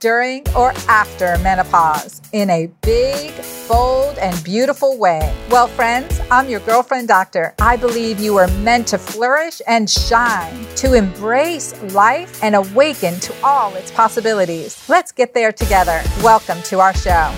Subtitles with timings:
[0.00, 3.32] during, or after menopause in a big,
[3.68, 5.34] bold, and beautiful way.
[5.50, 7.54] Well, friends, I'm your girlfriend doctor.
[7.58, 13.34] I believe you are meant to flourish and shine, to embrace life and awaken to
[13.42, 14.88] all its possibilities.
[14.88, 16.02] Let's get there together.
[16.22, 17.34] Welcome to our show.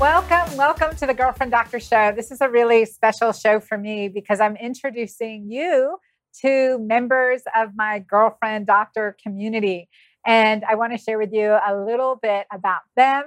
[0.00, 2.10] Welcome, welcome to the Girlfriend Doctor Show.
[2.10, 5.98] This is a really special show for me because I'm introducing you
[6.40, 9.88] to members of my girlfriend doctor community.
[10.26, 13.24] And I want to share with you a little bit about them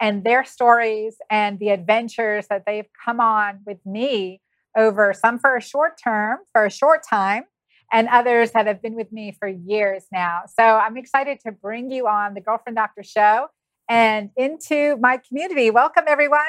[0.00, 4.40] and their stories and the adventures that they've come on with me
[4.76, 7.44] over some for a short term, for a short time,
[7.92, 10.42] and others that have been with me for years now.
[10.52, 13.46] So I'm excited to bring you on the Girlfriend Doctor Show
[13.88, 15.70] and into my community.
[15.70, 16.40] Welcome, everyone.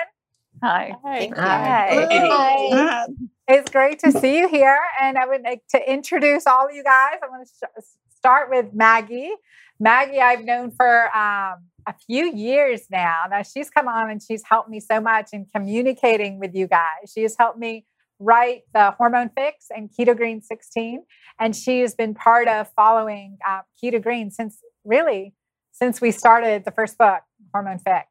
[0.63, 0.95] Hi.
[1.03, 1.31] Hi.
[1.35, 2.07] Hi.
[2.07, 3.05] Hi.
[3.47, 4.79] It's great to see you here.
[5.01, 7.19] And I would like to introduce all of you guys.
[7.21, 7.83] I'm going to
[8.15, 9.33] start with Maggie.
[9.79, 13.23] Maggie, I've known for um, a few years now.
[13.29, 17.11] Now, she's come on and she's helped me so much in communicating with you guys.
[17.13, 17.85] She has helped me
[18.19, 21.03] write the Hormone Fix and Keto Green 16.
[21.39, 25.35] And she has been part of following uh, Keto Green since really
[25.71, 27.21] since we started the first book,
[27.53, 28.07] Hormone Fix.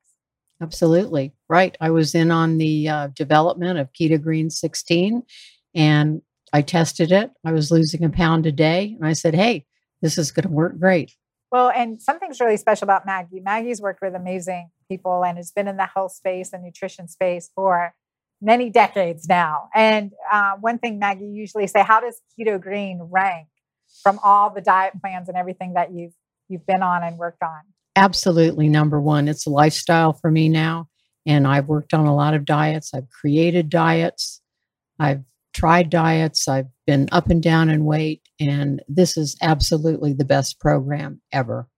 [0.65, 1.33] Absolutely.
[1.49, 1.77] Right.
[1.81, 5.23] I was in on the uh, development of Keto Green 16
[5.75, 6.23] and
[6.55, 7.33] I tested it.
[7.45, 8.95] I was losing a pound a day.
[8.99, 9.67] And I said, hey,
[10.01, 11.13] this is going to work great.
[11.53, 13.41] Well, and something's really special about Maggie.
[13.41, 17.51] Maggie's worked with amazing people and has been in the health space and nutrition space
[17.55, 17.95] for
[18.41, 19.69] many decades now.
[19.75, 23.49] And uh, one thing Maggie usually say, how does Keto Green rank
[24.03, 26.15] from all the diet plans and everything that you've
[26.49, 27.61] you've been on and worked on?
[27.97, 29.29] Absolutely number one.
[29.29, 30.89] It's a lifestyle for me now.
[31.27, 32.93] And I've worked on a lot of diets.
[32.93, 34.43] I've created diets.
[34.99, 35.23] I've
[35.55, 36.49] tried diets.
[36.49, 38.23] I've been up and down in weight.
[38.41, 41.69] And this is absolutely the best program ever.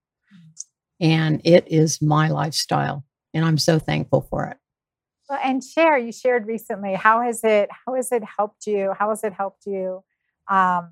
[0.99, 3.05] And it is my lifestyle.
[3.33, 4.57] And I'm so thankful for it.
[5.29, 8.93] Well, and share, you shared recently, how has it, how has it helped you?
[8.97, 10.03] How has it helped you
[10.49, 10.89] um,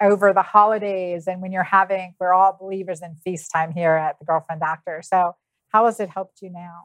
[0.00, 4.18] over the holidays and when you're having, we're all believers in feast time here at
[4.18, 5.02] the Girlfriend Doctor.
[5.02, 5.34] So,
[5.68, 6.84] how has it helped you now?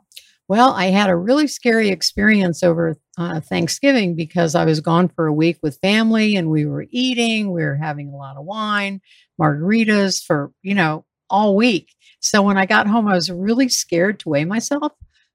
[0.50, 5.25] Well, I had a really scary experience over uh, Thanksgiving because I was gone for
[5.25, 9.00] a week with family and we were eating, we were having a lot of wine,
[9.40, 11.94] margaritas for, you know, all week.
[12.19, 14.91] So when I got home, I was really scared to weigh myself.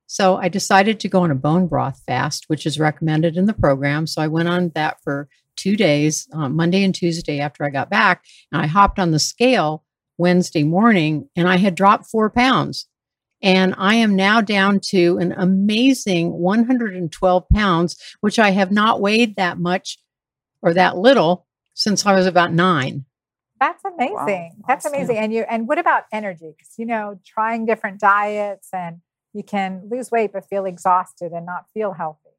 [0.07, 3.53] So I decided to go on a bone broth fast, which is recommended in the
[3.55, 4.07] program.
[4.07, 7.91] So I went on that for two days, uh, Monday and Tuesday after I got
[7.91, 8.25] back.
[8.51, 9.85] And I hopped on the scale
[10.17, 12.87] Wednesday morning and I had dropped four pounds.
[13.41, 19.37] And I am now down to an amazing 112 pounds, which I have not weighed
[19.37, 19.99] that much
[20.61, 23.05] or that little since I was about nine.
[23.61, 24.15] That's amazing.
[24.15, 24.65] Wow.
[24.67, 24.97] That's awesome.
[24.97, 25.19] amazing.
[25.19, 26.53] And you and what about energy?
[26.57, 29.01] Because you know, trying different diets and
[29.33, 32.31] you can lose weight but feel exhausted and not feel healthy.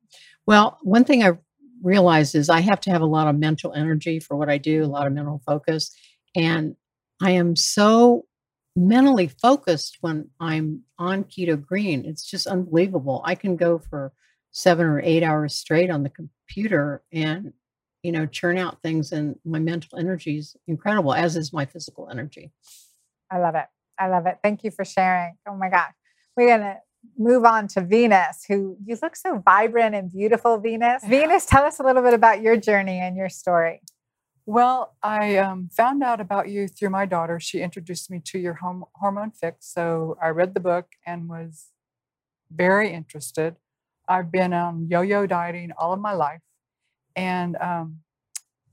[0.45, 1.37] Well, one thing I
[1.83, 4.83] realized is I have to have a lot of mental energy for what I do,
[4.83, 5.95] a lot of mental focus.
[6.35, 6.75] And
[7.21, 8.25] I am so
[8.75, 12.05] mentally focused when I'm on keto green.
[12.05, 13.21] It's just unbelievable.
[13.25, 14.13] I can go for
[14.51, 17.53] seven or eight hours straight on the computer and,
[18.03, 22.09] you know, churn out things, and my mental energy is incredible, as is my physical
[22.09, 22.51] energy.
[23.31, 23.65] I love it.
[23.99, 24.37] I love it.
[24.41, 25.33] Thank you for sharing.
[25.47, 25.91] Oh my gosh.
[26.37, 26.77] We're going to
[27.17, 31.03] move on to Venus, who you look so vibrant and beautiful, Venus.
[31.05, 33.81] Venus, tell us a little bit about your journey and your story.
[34.45, 37.39] Well, I um, found out about you through my daughter.
[37.39, 39.71] She introduced me to your home, hormone fix.
[39.71, 41.67] So I read the book and was
[42.51, 43.57] very interested.
[44.07, 46.41] I've been on yo yo dieting all of my life.
[47.15, 47.99] And um,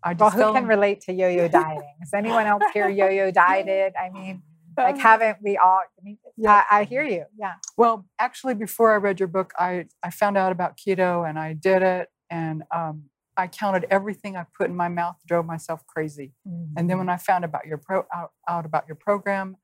[0.03, 0.37] I just.
[0.37, 1.95] Well, who can relate to yo yo dieting?
[2.00, 3.93] Is anyone else here yo yo dieted?
[4.00, 4.43] I mean,
[4.76, 6.64] like haven't we all i mean yeah.
[6.70, 10.37] I, I, hear you yeah well actually before i read your book i i found
[10.37, 13.05] out about keto and i did it and um,
[13.37, 16.73] i counted everything i put in my mouth drove myself crazy mm-hmm.
[16.76, 17.14] and then when mm-hmm.
[17.14, 19.56] i found about your pro out, out about your program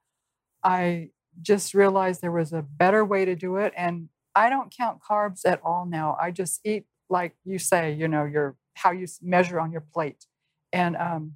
[0.64, 1.08] i
[1.40, 5.40] just realized there was a better way to do it and i don't count carbs
[5.44, 9.60] at all now i just eat like you say you know your how you measure
[9.60, 10.26] on your plate
[10.72, 11.34] and um,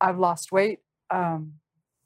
[0.00, 0.80] i've lost weight
[1.10, 1.54] um,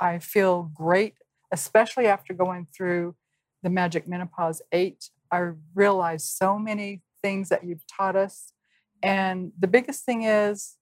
[0.03, 1.15] I feel great,
[1.53, 3.15] especially after going through
[3.63, 8.53] the Magic Menopause 8, I realized so many things that you've taught us.
[9.01, 10.77] And the biggest thing is,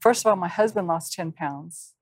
[0.00, 1.94] first of all, my husband lost 10 pounds.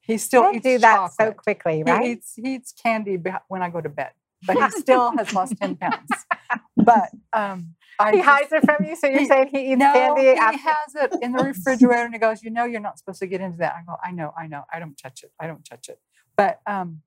[0.00, 1.28] He still Don't eats do that chocolate.
[1.28, 2.04] so quickly, right?
[2.04, 3.16] He eats, he eats candy
[3.46, 4.10] when I go to bed,
[4.44, 6.10] but he still has lost 10 pounds.
[6.76, 9.78] But um, I he just- hides it from you, so you're he- saying he eats
[9.78, 12.80] no, candy he after has it in the refrigerator, and he goes, "You know, you're
[12.80, 14.64] not supposed to get into that." I go, "I know, I know.
[14.72, 15.30] I don't touch it.
[15.38, 15.98] I don't touch it."
[16.36, 17.02] But um,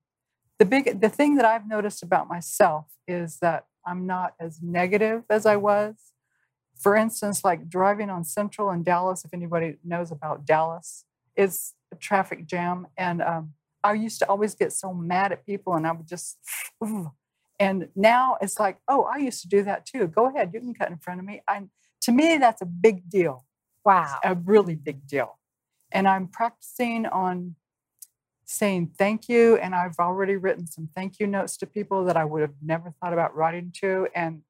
[0.58, 5.24] the big, the thing that I've noticed about myself is that I'm not as negative
[5.28, 5.94] as I was.
[6.78, 9.24] For instance, like driving on Central in Dallas.
[9.24, 11.04] If anybody knows about Dallas,
[11.34, 13.52] it's a traffic jam, and um,
[13.84, 16.38] I used to always get so mad at people, and I would just.
[16.82, 17.10] "Ugh."
[17.58, 20.06] And now it's like, oh, I used to do that too.
[20.06, 21.42] Go ahead, you can cut in front of me.
[21.48, 21.62] I
[22.02, 23.44] to me, that's a big deal,
[23.84, 24.18] wow.
[24.22, 25.38] a really big deal.
[25.92, 27.56] And I'm practicing on
[28.44, 29.56] saying thank you.
[29.56, 32.94] And I've already written some thank you notes to people that I would have never
[33.00, 34.08] thought about writing to.
[34.14, 34.42] And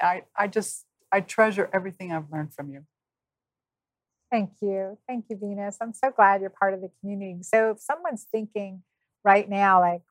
[0.00, 2.84] I, I just, I treasure everything I've learned from you.
[4.30, 4.98] Thank you.
[5.06, 5.78] Thank you, Venus.
[5.80, 7.42] I'm so glad you're part of the community.
[7.42, 8.82] So if someone's thinking
[9.24, 10.02] right now, like,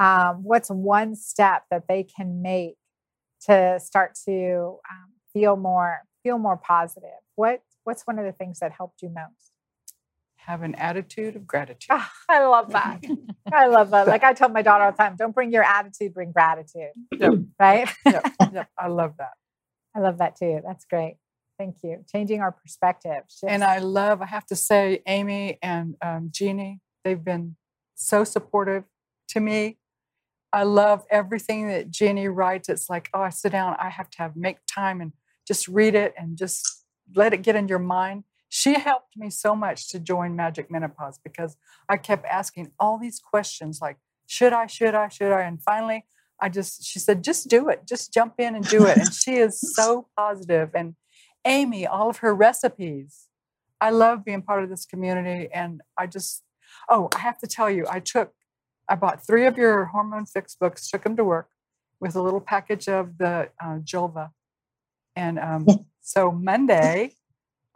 [0.00, 2.76] um, what's one step that they can make
[3.42, 7.10] to start to um, feel more feel more positive?
[7.36, 9.52] What what's one of the things that helped you most?
[10.36, 11.90] Have an attitude of gratitude.
[11.90, 13.00] Ah, I love that.
[13.52, 14.08] I love that.
[14.08, 16.92] Like I tell my daughter all the time, don't bring your attitude, bring gratitude.
[17.12, 17.32] Yep.
[17.58, 17.88] Right?
[18.06, 19.32] yep, yep, I love that.
[19.94, 20.60] I love that too.
[20.66, 21.16] That's great.
[21.58, 22.04] Thank you.
[22.10, 23.22] Changing our perspective.
[23.46, 27.56] And I love, I have to say, Amy and um, Jeannie, they've been
[27.96, 28.84] so supportive
[29.28, 29.76] to me.
[30.52, 32.68] I love everything that Jenny writes.
[32.68, 35.12] It's like, oh, I sit down, I have to have make time and
[35.46, 38.24] just read it and just let it get in your mind.
[38.48, 41.56] She helped me so much to join Magic Menopause because
[41.88, 45.42] I kept asking all these questions like, should I, should I, should I?
[45.42, 46.04] And finally,
[46.40, 48.96] I just, she said, just do it, just jump in and do it.
[48.96, 50.70] And she is so positive.
[50.74, 50.94] And
[51.44, 53.26] Amy, all of her recipes.
[53.80, 55.48] I love being part of this community.
[55.54, 56.42] And I just,
[56.88, 58.32] oh, I have to tell you, I took,
[58.90, 61.48] I bought three of your hormone fix books, took them to work
[62.00, 64.30] with a little package of the uh, Julva.
[65.14, 65.66] And um,
[66.00, 67.14] so Monday,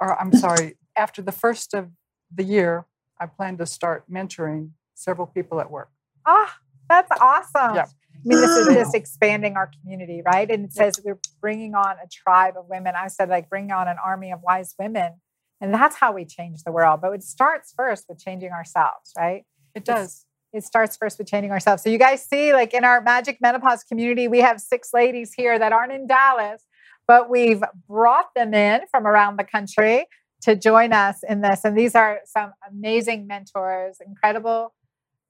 [0.01, 1.91] or I'm sorry, after the first of
[2.35, 2.87] the year,
[3.21, 5.91] I plan to start mentoring several people at work.
[6.27, 6.59] Ah,
[6.89, 7.77] that's awesome.
[7.77, 7.87] Yeah.
[7.87, 10.51] I mean, this is just expanding our community, right?
[10.51, 12.95] And it says we're bringing on a tribe of women.
[12.97, 15.21] I said, like, bring on an army of wise women.
[15.61, 17.01] And that's how we change the world.
[17.03, 19.45] But it starts first with changing ourselves, right?
[19.75, 20.24] It does.
[20.55, 21.83] It starts first with changing ourselves.
[21.83, 25.59] So, you guys see, like in our Magic Menopause community, we have six ladies here
[25.59, 26.63] that aren't in Dallas,
[27.07, 30.07] but we've brought them in from around the country
[30.43, 31.65] to join us in this.
[31.65, 34.73] And these are some amazing mentors, incredible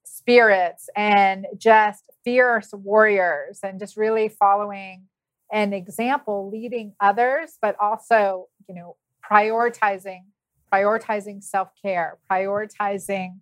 [0.05, 5.05] spirits and just fierce warriors and just really following
[5.53, 8.97] an example leading others but also you know
[9.29, 10.21] prioritizing
[10.73, 13.39] prioritizing self-care prioritizing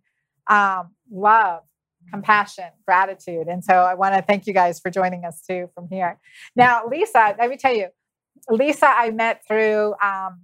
[0.48, 1.62] um, love
[2.10, 5.88] compassion gratitude and so i want to thank you guys for joining us too from
[5.90, 6.18] here
[6.56, 7.88] now lisa let me tell you
[8.50, 10.40] lisa i met through um,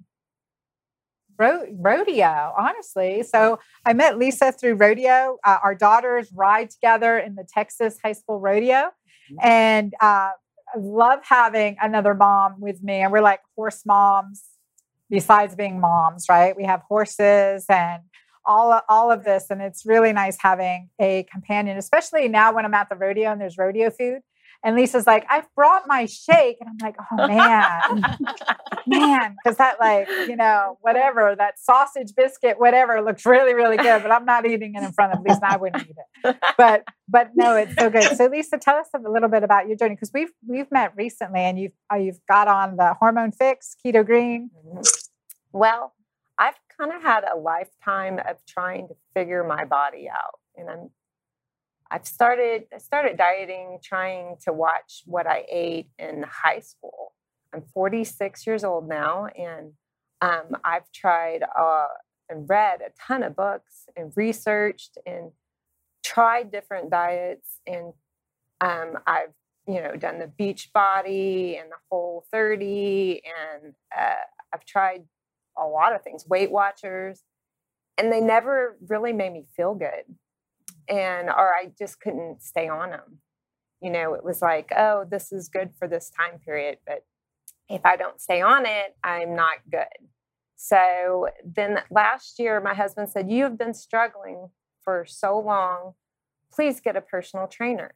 [1.39, 3.59] ro- rodeo honestly so
[3.89, 5.39] I met Lisa through rodeo.
[5.43, 8.91] Uh, our daughters ride together in the Texas High School Rodeo.
[9.43, 10.33] And uh,
[10.75, 13.01] I love having another mom with me.
[13.01, 14.45] And we're like horse moms,
[15.09, 16.55] besides being moms, right?
[16.55, 18.03] We have horses and
[18.49, 19.47] all, all of this.
[19.51, 23.41] And it's really nice having a companion, especially now when I'm at the rodeo and
[23.41, 24.23] there's rodeo food.
[24.65, 26.57] And Lisa's like, I've brought my shake.
[26.61, 28.17] And I'm like, oh man,
[28.89, 34.03] man, because that like, you know, whatever, that sausage biscuit, whatever, looks really, really good.
[34.03, 35.41] But I'm not eating it in front of Lisa.
[35.45, 36.37] I wouldn't eat it.
[36.57, 38.17] But but no, it's so good.
[38.17, 41.41] So Lisa, tell us a little bit about your journey because we've we've met recently,
[41.41, 44.51] and you've uh, you've got on the hormone fix, keto green.
[45.53, 45.93] Well,
[46.79, 50.91] kind of had a lifetime of trying to figure my body out, and I'm
[51.91, 57.15] I've started I started dieting, trying to watch what I ate in high school.
[57.53, 59.73] I'm 46 years old now, and
[60.21, 61.87] um, I've tried uh,
[62.29, 65.33] and read a ton of books and researched and
[66.05, 67.93] tried different diets, and
[68.61, 69.33] um, I've
[69.67, 74.15] you know done the Beachbody and the whole 30, and uh,
[74.53, 75.05] I've tried
[75.61, 77.23] a lot of things, Weight Watchers,
[77.97, 80.05] and they never really made me feel good
[80.89, 83.19] and or I just couldn't stay on them.
[83.81, 87.05] You know, it was like, oh, this is good for this time period, but
[87.69, 90.09] if I don't stay on it, I'm not good.
[90.57, 94.49] So then last year, my husband said, You have been struggling
[94.83, 95.93] for so long.
[96.53, 97.93] Please get a personal trainer.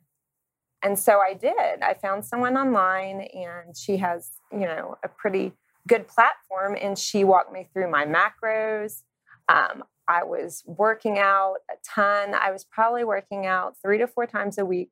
[0.82, 1.82] and so I did.
[1.82, 5.52] I found someone online and she has, you know, a pretty
[5.88, 9.02] good platform and she walked me through my macros.
[9.48, 12.34] Um, I was working out a ton.
[12.34, 14.90] I was probably working out three to four times a week,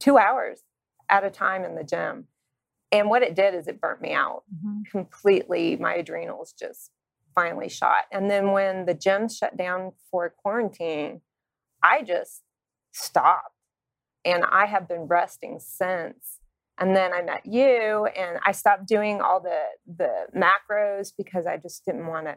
[0.00, 0.62] two hours
[1.08, 2.26] at a time in the gym.
[2.90, 4.82] And what it did is it burnt me out mm-hmm.
[4.90, 5.76] completely.
[5.76, 6.90] My adrenals just
[7.34, 8.04] finally shot.
[8.10, 11.20] And then when the gym shut down for quarantine,
[11.82, 12.42] I just
[12.92, 13.54] stopped.
[14.24, 16.37] And I have been resting since.
[16.78, 21.56] And then I met you and I stopped doing all the the macros because I
[21.56, 22.36] just didn't want to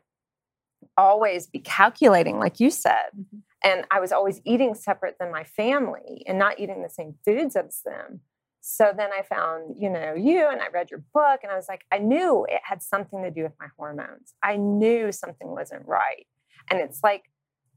[0.98, 3.12] always be calculating like you said.
[3.18, 3.38] Mm-hmm.
[3.64, 7.56] And I was always eating separate than my family and not eating the same foods
[7.56, 8.22] as them.
[8.62, 11.68] So then I found, you know, you and I read your book and I was
[11.68, 14.34] like, I knew it had something to do with my hormones.
[14.44, 16.26] I knew something wasn't right.
[16.70, 17.24] And it's like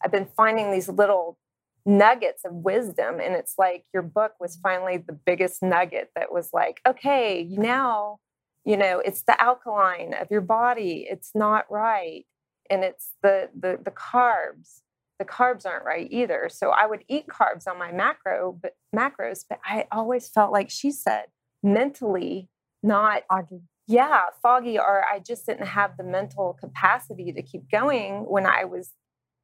[0.03, 1.39] I've been finding these little
[1.87, 3.21] nuggets of wisdom.
[3.21, 8.19] And it's like your book was finally the biggest nugget that was like, okay, now,
[8.65, 11.07] you know, it's the alkaline of your body.
[11.09, 12.25] It's not right.
[12.71, 14.81] And it's the the the carbs.
[15.19, 16.49] The carbs aren't right either.
[16.51, 20.71] So I would eat carbs on my macro, but macros, but I always felt like
[20.71, 21.27] she said,
[21.63, 22.49] mentally
[22.83, 23.63] not foggy.
[23.87, 28.65] Yeah, foggy, or I just didn't have the mental capacity to keep going when I
[28.65, 28.93] was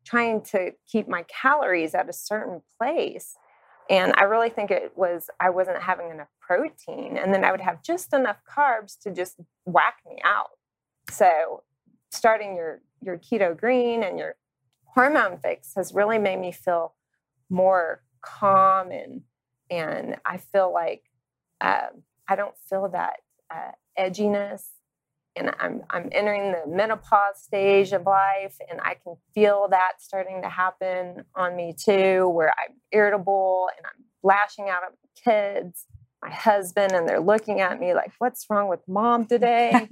[0.04, 3.34] trying to keep my calories at a certain place.
[3.88, 7.16] And I really think it was I wasn't having enough protein.
[7.16, 10.50] And then I would have just enough carbs to just whack me out.
[11.10, 11.64] So
[12.10, 14.36] starting your your keto green and your
[14.84, 16.94] hormone fix has really made me feel
[17.48, 19.22] more calm and
[19.70, 21.04] and I feel like
[21.60, 21.88] uh,
[22.28, 23.20] I don't feel that
[23.54, 24.64] uh, edginess
[25.36, 30.42] and I'm I'm entering the menopause stage of life and I can feel that starting
[30.42, 35.86] to happen on me too where I'm irritable and I'm lashing out at my kids,
[36.22, 39.88] my husband and they're looking at me like what's wrong with mom today?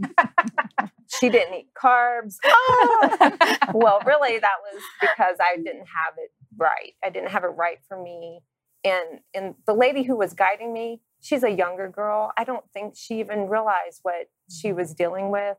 [1.21, 2.37] she didn't eat carbs.
[2.71, 3.57] Oh.
[3.75, 6.95] well, really that was because I didn't have it right.
[7.05, 8.41] I didn't have it right for me.
[8.85, 12.33] And and the lady who was guiding me, she's a younger girl.
[12.37, 15.57] I don't think she even realized what she was dealing with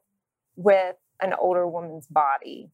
[0.55, 2.71] with an older woman's body.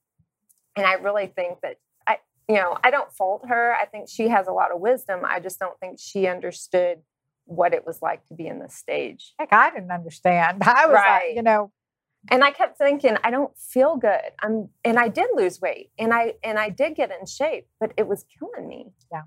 [0.75, 1.77] And I really think that
[2.07, 3.75] I, you know, I don't fault her.
[3.75, 5.21] I think she has a lot of wisdom.
[5.23, 6.99] I just don't think she understood
[7.45, 9.33] what it was like to be in this stage.
[9.39, 10.63] Heck, I didn't understand.
[10.63, 11.27] I was right.
[11.27, 11.71] like, you know,
[12.29, 14.31] and I kept thinking, I don't feel good.
[14.41, 17.93] I'm and I did lose weight and I and I did get in shape, but
[17.97, 18.87] it was killing me.
[19.11, 19.23] Yeah.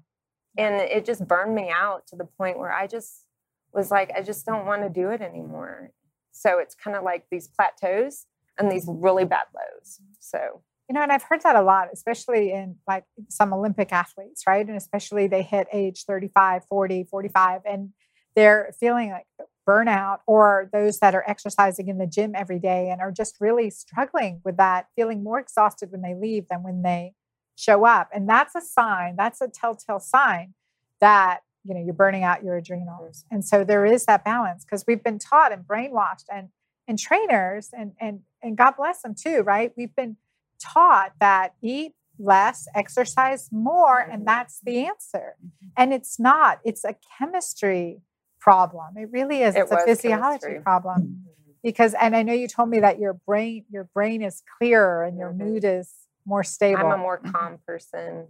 [0.57, 3.25] And it just burned me out to the point where I just
[3.73, 5.91] was like, I just don't want to do it anymore.
[6.33, 8.27] So it's kind of like these plateaus
[8.59, 10.01] and these really bad lows.
[10.21, 14.45] So, you know, and I've heard that a lot, especially in like some Olympic athletes,
[14.47, 14.67] right?
[14.67, 17.91] And especially they hit age 35, 40, 45, and
[18.35, 19.27] they're feeling like
[19.69, 23.69] burnout, or those that are exercising in the gym every day and are just really
[23.69, 27.13] struggling with that, feeling more exhausted when they leave than when they
[27.57, 28.09] show up.
[28.15, 30.55] And that's a sign, that's a telltale sign
[31.01, 34.85] that you know you're burning out your adrenals and so there is that balance because
[34.89, 36.49] we've been taught and brainwashed and
[36.89, 40.17] and trainers and and and god bless them too right we've been
[40.61, 45.69] taught that eat less exercise more and that's the answer mm-hmm.
[45.77, 48.01] and it's not it's a chemistry
[48.41, 50.61] problem it really is it it's a physiology chemistry.
[50.61, 51.53] problem mm-hmm.
[51.63, 55.17] because and i know you told me that your brain your brain is clearer and
[55.17, 55.51] your mm-hmm.
[55.51, 55.93] mood is
[56.27, 57.31] more stable i'm a more mm-hmm.
[57.31, 58.27] calm person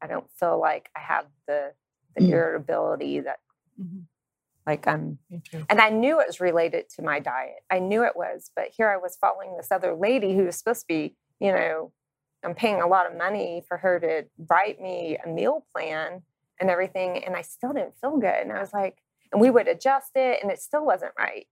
[0.00, 1.72] i don't feel like i have the
[2.18, 2.32] the mm.
[2.32, 3.38] irritability that
[3.80, 4.00] mm-hmm.
[4.66, 5.18] like I'm
[5.68, 7.62] and I knew it was related to my diet.
[7.70, 10.80] I knew it was, but here I was following this other lady who was supposed
[10.80, 11.92] to be, you know,
[12.44, 16.22] I'm paying a lot of money for her to write me a meal plan
[16.60, 18.42] and everything and I still didn't feel good.
[18.42, 18.98] And I was like,
[19.32, 21.46] and we would adjust it and it still wasn't right.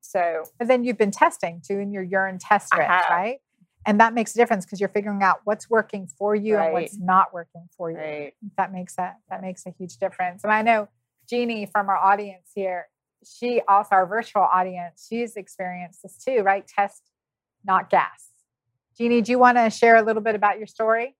[0.00, 3.38] So, but then you've been testing too in your urine test strips, right?
[3.86, 6.64] And that makes a difference because you're figuring out what's working for you right.
[6.64, 7.96] and what's not working for you.
[7.96, 8.34] Right.
[8.56, 10.44] that makes a that makes a huge difference.
[10.44, 10.88] And i know
[11.28, 12.86] jeannie from our audience here
[13.24, 16.66] she also our virtual audience she's experienced this too right?
[16.66, 17.02] Test
[17.64, 18.28] not gas.
[18.96, 21.16] Jeannie do you want to share a little bit about your story?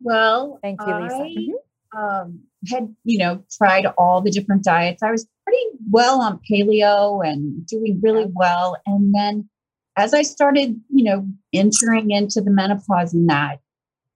[0.00, 1.14] Well thank you lisa.
[1.14, 1.98] I, mm-hmm.
[1.98, 5.02] um, had you know tried all the different diets.
[5.02, 8.76] I was pretty well on paleo and doing really well.
[8.86, 9.48] And then
[9.96, 13.60] as I started, you know, entering into the menopause and that,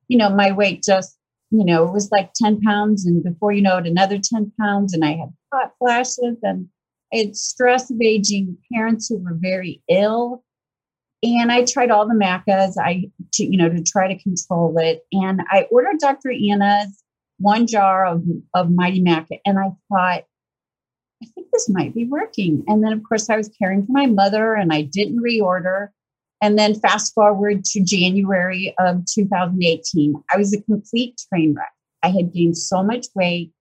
[0.08, 1.16] you know, my weight just,
[1.50, 3.06] you know, it was like 10 pounds.
[3.06, 4.92] And before you know it, another 10 pounds.
[4.92, 6.68] And I had hot flashes and
[7.12, 10.44] I had stress of aging, parents who were very ill.
[11.22, 15.02] And I tried all the macas I to, you know, to try to control it.
[15.12, 16.30] And I ordered Dr.
[16.30, 17.02] Anna's
[17.38, 18.22] one jar of,
[18.54, 19.38] of Mighty Maca.
[19.44, 20.24] and I thought,
[21.22, 22.64] I think this might be working.
[22.66, 25.88] And then, of course, I was caring for my mother and I didn't reorder.
[26.42, 31.72] And then, fast forward to January of 2018, I was a complete train wreck.
[32.02, 33.52] I had gained so much weight.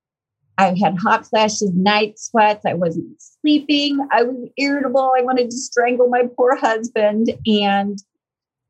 [0.57, 2.65] I had hot flashes, night sweats.
[2.65, 4.05] I wasn't sleeping.
[4.11, 5.11] I was irritable.
[5.17, 7.31] I wanted to strangle my poor husband.
[7.45, 7.97] And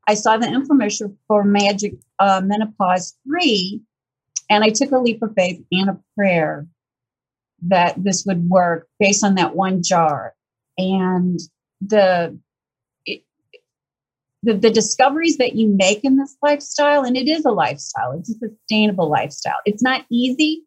[0.08, 3.80] I saw the infomercial for Magic uh, Menopause 3.
[4.48, 6.66] And I took a leap of faith and a prayer
[7.62, 10.34] that this would work based on that one jar.
[10.78, 11.38] And
[11.80, 12.38] the
[14.42, 18.30] the, the discoveries that you make in this lifestyle, and it is a lifestyle, it's
[18.30, 19.58] a sustainable lifestyle.
[19.66, 20.64] It's not easy,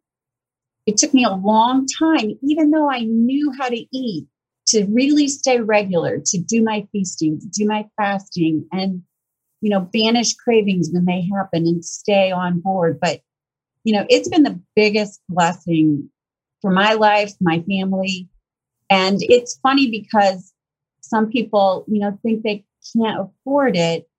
[0.86, 4.28] it took me a long time, even though I knew how to eat,
[4.68, 9.02] to really stay regular, to do my feasting, to do my fasting, and
[9.62, 13.00] you know, banish cravings when they happen and stay on board.
[13.02, 13.22] But
[13.86, 16.10] you know, it's been the biggest blessing
[16.64, 18.30] for my life, my family.
[18.90, 20.54] And it's funny because
[21.02, 22.66] some people, you know, think they
[22.96, 24.10] can't afford it.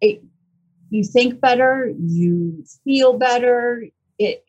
[0.00, 0.22] it
[0.90, 3.84] you think better, you feel better.
[4.18, 4.44] It,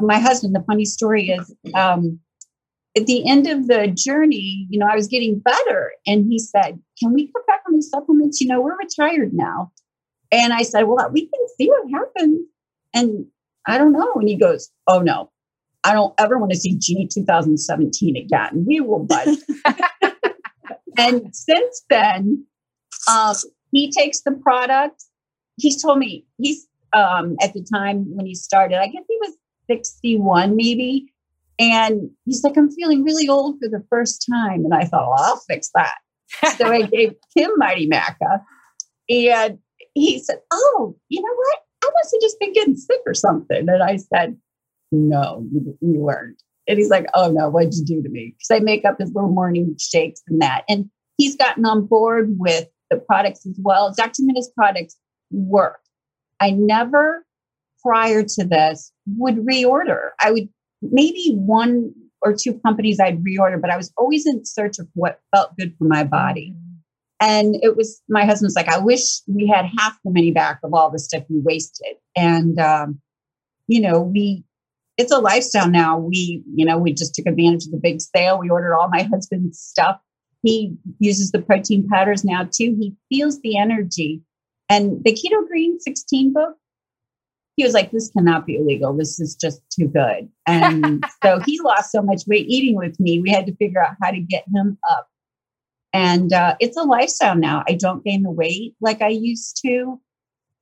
[0.00, 2.18] my husband, the funny story is, um,
[2.96, 5.92] at the end of the journey, you know, I was getting better.
[6.06, 8.40] And he said, Can we cut back on the supplements?
[8.40, 9.70] You know, we're retired now.
[10.32, 12.40] And I said, Well, we can see what happens.
[12.94, 13.26] And
[13.66, 14.14] I don't know.
[14.14, 15.30] And he goes, Oh, no,
[15.86, 18.64] I don't ever want to see G 2017 again.
[18.66, 19.38] We will budge.
[20.98, 22.44] and since then,
[23.08, 23.36] um,
[23.70, 25.04] he takes the product.
[25.58, 29.36] He's told me he's um, at the time when he started, I guess he was
[29.70, 31.12] 61 maybe.
[31.60, 34.64] And he's like, I'm feeling really old for the first time.
[34.64, 35.94] And I thought, well, I'll fix that.
[36.56, 38.40] so I gave him Mighty Maca.
[39.08, 39.58] And
[39.94, 41.58] he said, Oh, you know what?
[41.84, 43.68] I must have just been getting sick or something.
[43.68, 44.36] And I said,
[44.96, 46.42] No, you, you weren't.
[46.68, 48.34] And he's like, Oh no, what'd you do to me?
[48.36, 50.64] Because I make up his little morning shakes and that.
[50.68, 53.92] And he's gotten on board with the products as well.
[53.96, 54.22] Dr.
[54.28, 54.96] Anna's products
[55.30, 55.80] work.
[56.40, 57.24] I never
[57.82, 60.10] prior to this would reorder.
[60.20, 60.48] I would
[60.82, 65.20] maybe one or two companies I'd reorder, but I was always in search of what
[65.34, 66.54] felt good for my body.
[67.20, 70.74] And it was my husband's like, I wish we had half the money back of
[70.74, 71.96] all the stuff you wasted.
[72.14, 73.00] And um,
[73.68, 74.44] you know, we
[74.96, 75.98] it's a lifestyle now.
[75.98, 78.38] We, you know, we just took advantage of the big sale.
[78.38, 80.00] We ordered all my husband's stuff.
[80.42, 82.76] He uses the protein powders now too.
[82.78, 84.22] He feels the energy.
[84.68, 86.56] And the Keto Green 16 book,
[87.56, 88.94] he was like, this cannot be illegal.
[88.96, 90.28] This is just too good.
[90.46, 93.20] And so he lost so much weight eating with me.
[93.20, 95.08] We had to figure out how to get him up.
[95.92, 97.64] And uh, it's a lifestyle now.
[97.68, 100.00] I don't gain the weight like I used to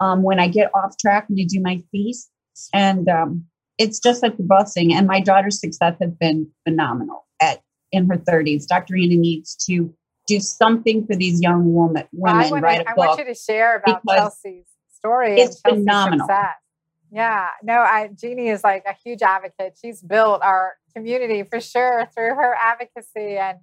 [0.00, 2.30] um, when I get off track and I do my feast.
[2.72, 3.46] And um,
[3.78, 4.94] it's just such a blessing.
[4.94, 7.60] And my daughter's success has been phenomenal at
[7.92, 8.66] in her 30s.
[8.66, 8.96] Dr.
[8.96, 9.94] Anna needs to
[10.26, 12.40] do something for these young woman, women.
[12.40, 15.38] I, want, I want you to share about Chelsea's story.
[15.38, 16.26] It's phenomenal.
[16.26, 16.54] Success.
[17.12, 19.78] Yeah, no, I Jeannie is like a huge advocate.
[19.80, 23.58] She's built our community for sure through her advocacy and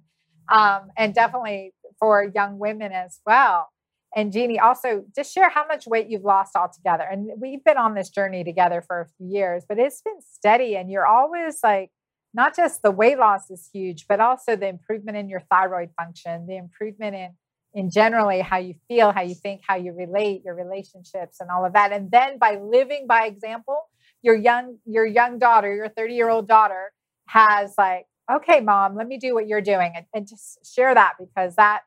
[0.50, 3.68] um, and definitely for young women as well.
[4.14, 7.04] And Jeannie, also just share how much weight you've lost altogether.
[7.10, 10.76] And we've been on this journey together for a few years, but it's been steady.
[10.76, 11.90] And you're always like,
[12.34, 16.46] not just the weight loss is huge, but also the improvement in your thyroid function,
[16.46, 17.30] the improvement in
[17.74, 21.64] in generally how you feel, how you think, how you relate, your relationships and all
[21.64, 21.90] of that.
[21.90, 23.88] And then by living by example,
[24.20, 26.92] your young your young daughter, your 30-year-old daughter
[27.28, 31.14] has like, okay, mom, let me do what you're doing and, and just share that
[31.18, 31.80] because that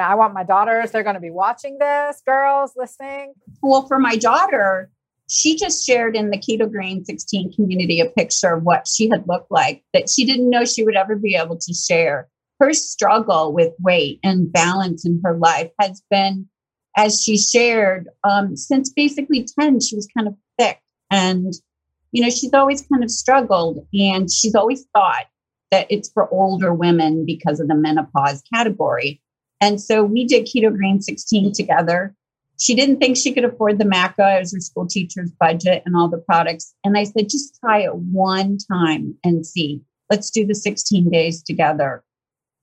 [0.00, 3.34] know, I want my daughters, they're going to be watching this, girls listening.
[3.62, 4.90] Well, for my daughter,
[5.28, 9.26] she just shared in the Keto Green 16 community a picture of what she had
[9.26, 12.28] looked like that she didn't know she would ever be able to share
[12.60, 16.48] her struggle with weight and balance in her life has been,
[16.96, 20.78] as she shared, um, since basically 10, she was kind of thick.
[21.10, 21.52] And,
[22.12, 25.26] you know, she's always kind of struggled and she's always thought
[25.72, 29.21] that it's for older women because of the menopause category.
[29.62, 32.16] And so we did Keto Green 16 together.
[32.58, 36.08] She didn't think she could afford the Maca as her school teacher's budget and all
[36.08, 36.74] the products.
[36.82, 39.80] And I said, just try it one time and see.
[40.10, 42.02] Let's do the 16 days together.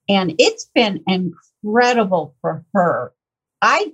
[0.10, 3.14] And it's been incredible for her.
[3.62, 3.94] I,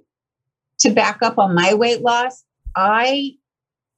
[0.80, 2.44] to back up on my weight loss,
[2.76, 3.34] I,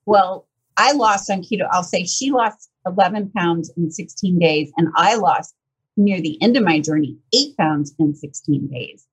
[0.05, 1.67] well, I lost on keto.
[1.71, 5.55] I'll say she lost 11 pounds in 16 days, and I lost
[5.97, 9.05] near the end of my journey eight pounds in 16 days.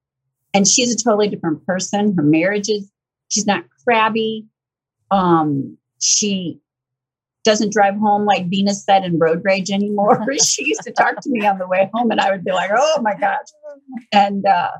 [0.52, 2.14] And she's a totally different person.
[2.16, 2.90] Her marriage is,
[3.28, 4.46] she's not crabby.
[5.10, 6.60] Um, she
[7.44, 10.24] doesn't drive home like Venus said in road rage anymore.
[10.44, 12.70] she used to talk to me on the way home, and I would be like,
[12.74, 13.46] "Oh my gosh!"
[14.12, 14.70] And uh,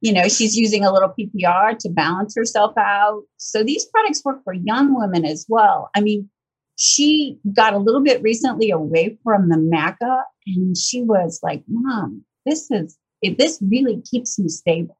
[0.00, 3.22] you know, she's using a little PPR to balance herself out.
[3.36, 5.90] So these products work for young women as well.
[5.94, 6.28] I mean,
[6.76, 12.24] she got a little bit recently away from the maca, and she was like, "Mom,
[12.46, 14.96] this is if this really keeps me stable."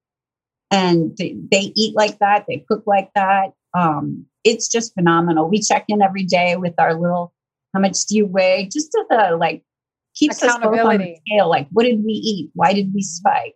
[0.73, 3.53] And they, they eat like that, they cook like that.
[3.75, 5.49] Um, it's just phenomenal.
[5.49, 7.35] We check in every day with our little,
[7.75, 8.71] how much do you weigh?
[8.73, 9.63] Just to the like,
[10.15, 11.51] keeps us both on the scale.
[11.51, 12.51] Like, what did we eat?
[12.55, 13.55] Why did we spike?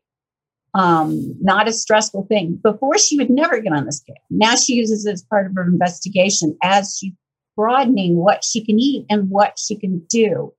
[0.74, 2.60] Um, not a stressful thing.
[2.62, 4.16] Before she would never get on the scale.
[4.28, 7.14] Now she uses it as part of her investigation as she's
[7.56, 10.52] broadening what she can eat and what she can do.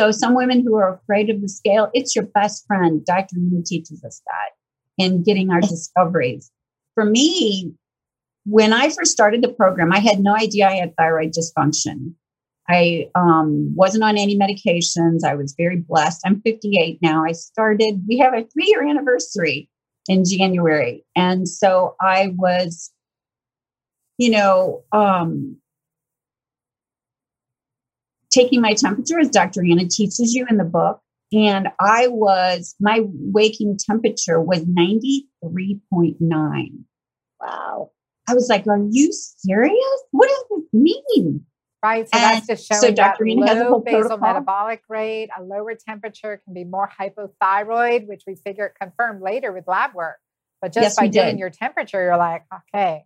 [0.00, 3.04] So some women who are afraid of the scale, it's your best friend.
[3.04, 3.36] Dr.
[3.36, 6.50] Anna teaches us that in getting our discoveries.
[6.94, 7.74] For me,
[8.46, 12.14] when I first started the program, I had no idea I had thyroid dysfunction.
[12.66, 15.22] I um, wasn't on any medications.
[15.22, 16.22] I was very blessed.
[16.24, 17.22] I'm 58 now.
[17.22, 19.68] I started, we have a three year anniversary
[20.08, 21.04] in January.
[21.14, 22.90] And so I was,
[24.16, 25.59] you know, um,
[28.30, 29.64] taking my temperature as Dr.
[29.64, 31.00] Anna teaches you in the book.
[31.32, 36.84] And I was, my waking temperature was 93.9.
[37.40, 37.92] Wow.
[38.28, 40.02] I was like, Are you serious?
[40.10, 41.46] What does this mean?
[41.82, 42.06] Right.
[42.06, 43.24] So and that's just showing so Dr.
[43.24, 44.18] that low basal protocol.
[44.18, 49.66] metabolic rate, a lower temperature can be more hypothyroid, which we figure confirmed later with
[49.66, 50.18] lab work.
[50.60, 53.04] But just yes, by doing your temperature, you're like, okay.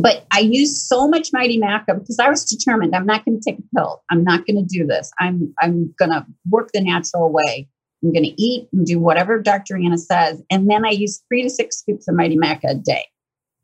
[0.00, 3.50] But I used so much Mighty Maca because I was determined I'm not going to
[3.50, 4.02] take a pill.
[4.10, 5.10] I'm not going to do this.
[5.18, 7.68] I'm I'm going to work the natural way.
[8.02, 9.76] I'm going to eat and do whatever Dr.
[9.76, 10.40] Anna says.
[10.50, 13.06] And then I used three to six scoops of Mighty Maca a day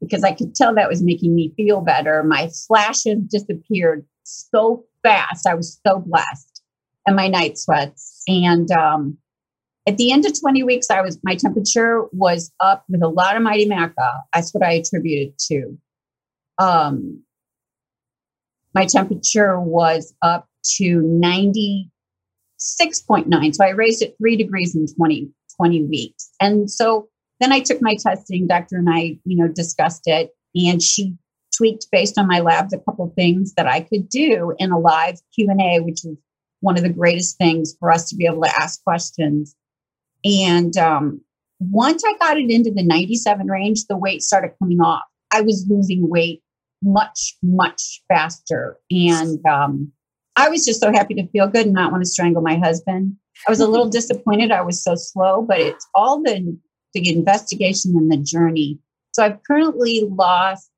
[0.00, 2.24] because I could tell that was making me feel better.
[2.24, 5.46] My flashes disappeared so fast.
[5.46, 6.62] I was so blessed,
[7.06, 8.22] and my night sweats.
[8.26, 9.18] And um,
[9.86, 13.36] at the end of 20 weeks, I was my temperature was up with a lot
[13.36, 14.10] of Mighty Maca.
[14.34, 15.78] That's what I attributed to.
[16.58, 17.22] Um,
[18.74, 23.54] my temperature was up to 96.9.
[23.54, 26.30] So I raised it three degrees in 20, 20 weeks.
[26.40, 27.08] And so
[27.40, 28.46] then I took my testing.
[28.46, 31.16] Doctor and I, you know, discussed it, and she
[31.56, 35.20] tweaked based on my labs a couple things that I could do in a live
[35.34, 36.16] Q and A, which is
[36.60, 39.54] one of the greatest things for us to be able to ask questions.
[40.24, 41.20] And um,
[41.60, 45.02] once I got it into the 97 range, the weight started coming off.
[45.32, 46.42] I was losing weight
[46.84, 48.78] much, much faster.
[48.90, 49.92] And um,
[50.36, 53.16] I was just so happy to feel good and not want to strangle my husband.
[53.46, 56.56] I was a little disappointed I was so slow, but it's all the
[56.92, 58.78] the investigation and the journey.
[59.12, 60.70] So I've currently lost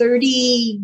[0.00, 0.80] 30.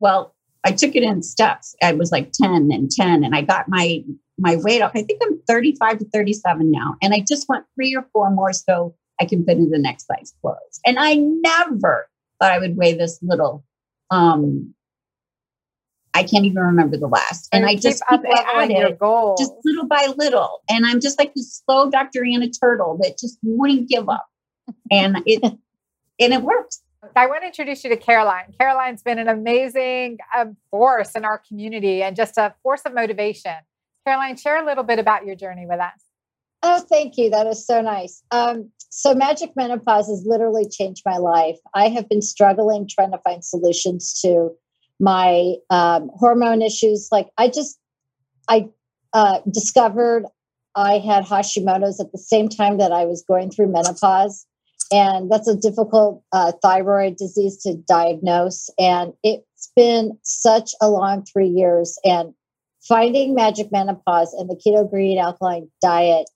[0.00, 1.74] Well, I took it in steps.
[1.82, 4.02] I was like 10 and 10, and I got my
[4.38, 4.92] my weight up.
[4.94, 6.96] I think I'm 35 to 37 now.
[7.02, 10.06] And I just want three or four more so I can fit into the next
[10.06, 10.80] size clothes.
[10.86, 12.08] And I never
[12.40, 13.64] thought I would weigh this little.
[14.10, 14.74] Um,
[16.14, 17.48] I can't even remember the last.
[17.52, 19.36] And, I just keep at it, goal.
[19.38, 20.62] just little by little.
[20.68, 22.24] And I'm just like the slow Dr.
[22.24, 24.26] Anna Turtle that just wouldn't give up.
[24.90, 25.42] And it
[26.20, 26.82] and it works.
[27.16, 28.54] I want to introduce you to Caroline.
[28.58, 33.54] Caroline's been an amazing um, force in our community and just a force of motivation.
[34.06, 36.09] Caroline, share a little bit about your journey with us.
[36.62, 37.30] Oh, thank you.
[37.30, 38.22] That is so nice.
[38.30, 41.56] Um, so, Magic Menopause has literally changed my life.
[41.74, 44.50] I have been struggling trying to find solutions to
[44.98, 47.08] my um, hormone issues.
[47.10, 47.78] Like I just,
[48.48, 48.68] I
[49.12, 50.26] uh, discovered
[50.76, 54.46] I had Hashimoto's at the same time that I was going through menopause.
[54.92, 58.68] And that's a difficult uh, thyroid disease to diagnose.
[58.78, 61.98] And it's been such a long three years.
[62.04, 62.34] And
[62.82, 66.28] finding Magic Menopause and the keto green alkaline diet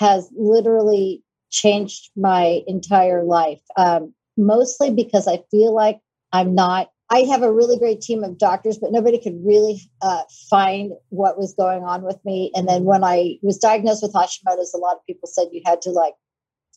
[0.00, 3.60] has literally changed my entire life.
[3.76, 6.00] Um, mostly because I feel like
[6.32, 10.22] I'm not I have a really great team of doctors, but nobody could really uh,
[10.48, 12.52] find what was going on with me.
[12.54, 15.82] And then when I was diagnosed with Hashimoto's, a lot of people said you had
[15.82, 16.14] to like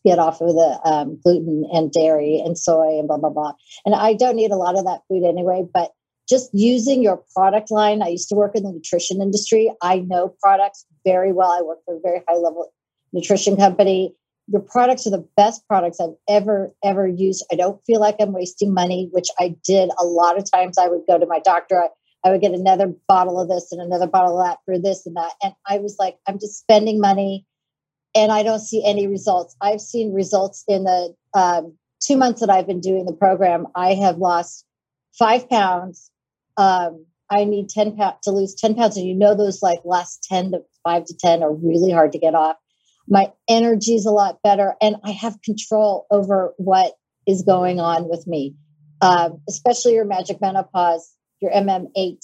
[0.03, 3.53] get off of the um, gluten and dairy and soy and blah blah blah.
[3.85, 5.91] And I don't eat a lot of that food anyway, but
[6.27, 8.01] just using your product line.
[8.01, 9.71] I used to work in the nutrition industry.
[9.83, 11.51] I know products very well.
[11.51, 12.71] I work for a very high level
[13.13, 14.15] nutrition company
[14.47, 17.45] your products are the best products I've ever, ever used.
[17.51, 20.77] I don't feel like I'm wasting money, which I did a lot of times.
[20.77, 21.87] I would go to my doctor, I,
[22.25, 25.15] I would get another bottle of this and another bottle of that for this and
[25.15, 25.31] that.
[25.41, 27.45] And I was like, I'm just spending money
[28.15, 29.55] and I don't see any results.
[29.61, 33.67] I've seen results in the um, two months that I've been doing the program.
[33.75, 34.65] I have lost
[35.17, 36.09] five pounds.
[36.57, 38.97] Um, I need 10 pounds to lose 10 pounds.
[38.97, 42.19] And you know, those like last 10 to five to 10 are really hard to
[42.19, 42.57] get off.
[43.07, 46.93] My energy is a lot better and I have control over what
[47.27, 48.55] is going on with me,
[49.01, 52.19] um, especially your magic menopause, your MM8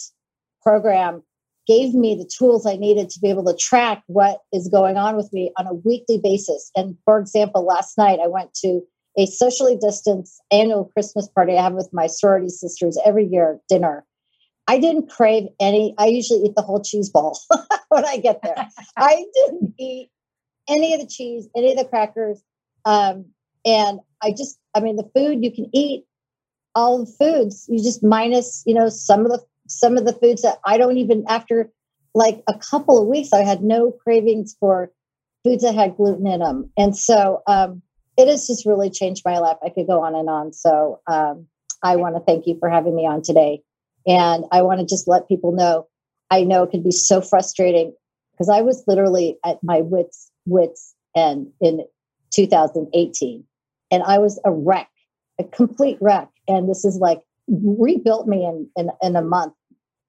[0.62, 1.24] program
[1.68, 5.16] gave me the tools I needed to be able to track what is going on
[5.16, 6.72] with me on a weekly basis.
[6.76, 8.82] And for example, last night I went to
[9.18, 14.06] a socially distanced annual Christmas party I have with my sorority sisters every year dinner.
[14.68, 17.40] I didn't crave any, I usually eat the whole cheese ball
[17.90, 18.68] when I get there.
[18.98, 20.10] I didn't eat
[20.70, 22.42] any of the cheese, any of the crackers.
[22.86, 23.26] Um,
[23.66, 26.06] and I just, I mean, the food you can eat
[26.76, 30.42] all the foods, you just minus, you know, some of the some of the foods
[30.42, 31.70] that I don't even after
[32.16, 34.92] like a couple of weeks, I had no cravings for
[35.44, 36.72] foods that had gluten in them.
[36.78, 37.82] And so um,
[38.18, 39.58] it has just really changed my life.
[39.64, 40.54] I could go on and on.
[40.54, 41.48] So um,
[41.84, 43.62] I want to thank you for having me on today.
[44.08, 45.88] And I want to just let people know
[46.32, 47.94] I know it can be so frustrating
[48.32, 51.86] because I was literally at my wits wits end in
[52.32, 53.44] 2018
[53.92, 54.90] and I was a wreck,
[55.40, 56.30] a complete wreck.
[56.48, 59.54] And this is like rebuilt me in, in, in a month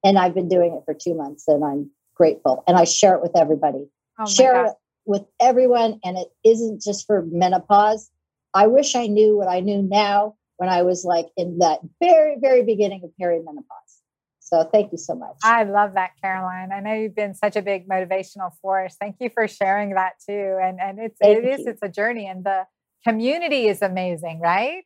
[0.03, 2.63] and I've been doing it for two months and I'm grateful.
[2.67, 3.87] And I share it with everybody.
[4.19, 4.67] Oh share God.
[4.67, 4.73] it
[5.05, 5.99] with everyone.
[6.03, 8.09] And it isn't just for menopause.
[8.53, 12.37] I wish I knew what I knew now when I was like in that very,
[12.39, 13.80] very beginning of perimenopause.
[14.53, 15.37] So thank you so much.
[15.43, 16.71] I love that, Caroline.
[16.73, 18.97] I know you've been such a big motivational force.
[18.99, 20.57] Thank you for sharing that too.
[20.61, 22.65] And and it's thank it is, it's a journey and the
[23.07, 24.83] community is amazing, right?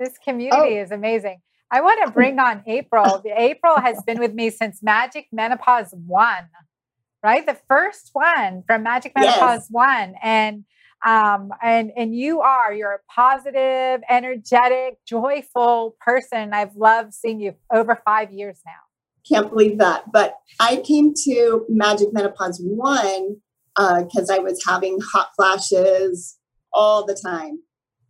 [0.00, 0.82] This community oh.
[0.82, 1.40] is amazing.
[1.70, 3.22] I want to bring on April.
[3.36, 6.48] April has been with me since Magic Menopause One,
[7.22, 7.44] right?
[7.44, 9.68] The first one from Magic Menopause yes.
[9.70, 10.64] One, and
[11.04, 16.54] um, and and you are you're a positive, energetic, joyful person.
[16.54, 18.72] I've loved seeing you over five years now.
[19.28, 23.36] Can't believe that, but I came to Magic Menopause One
[23.76, 26.38] because uh, I was having hot flashes
[26.72, 27.60] all the time,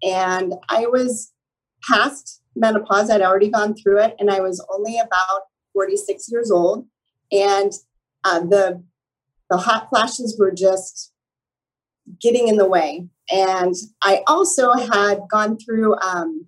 [0.03, 1.33] and I was
[1.89, 3.11] past menopause.
[3.11, 5.43] I'd already gone through it, and I was only about
[5.75, 6.87] 46 years old.
[7.31, 7.73] And
[8.25, 8.83] uh, the
[9.51, 11.13] the hot flashes were just
[12.21, 13.07] getting in the way.
[13.31, 16.47] And I also had gone through um,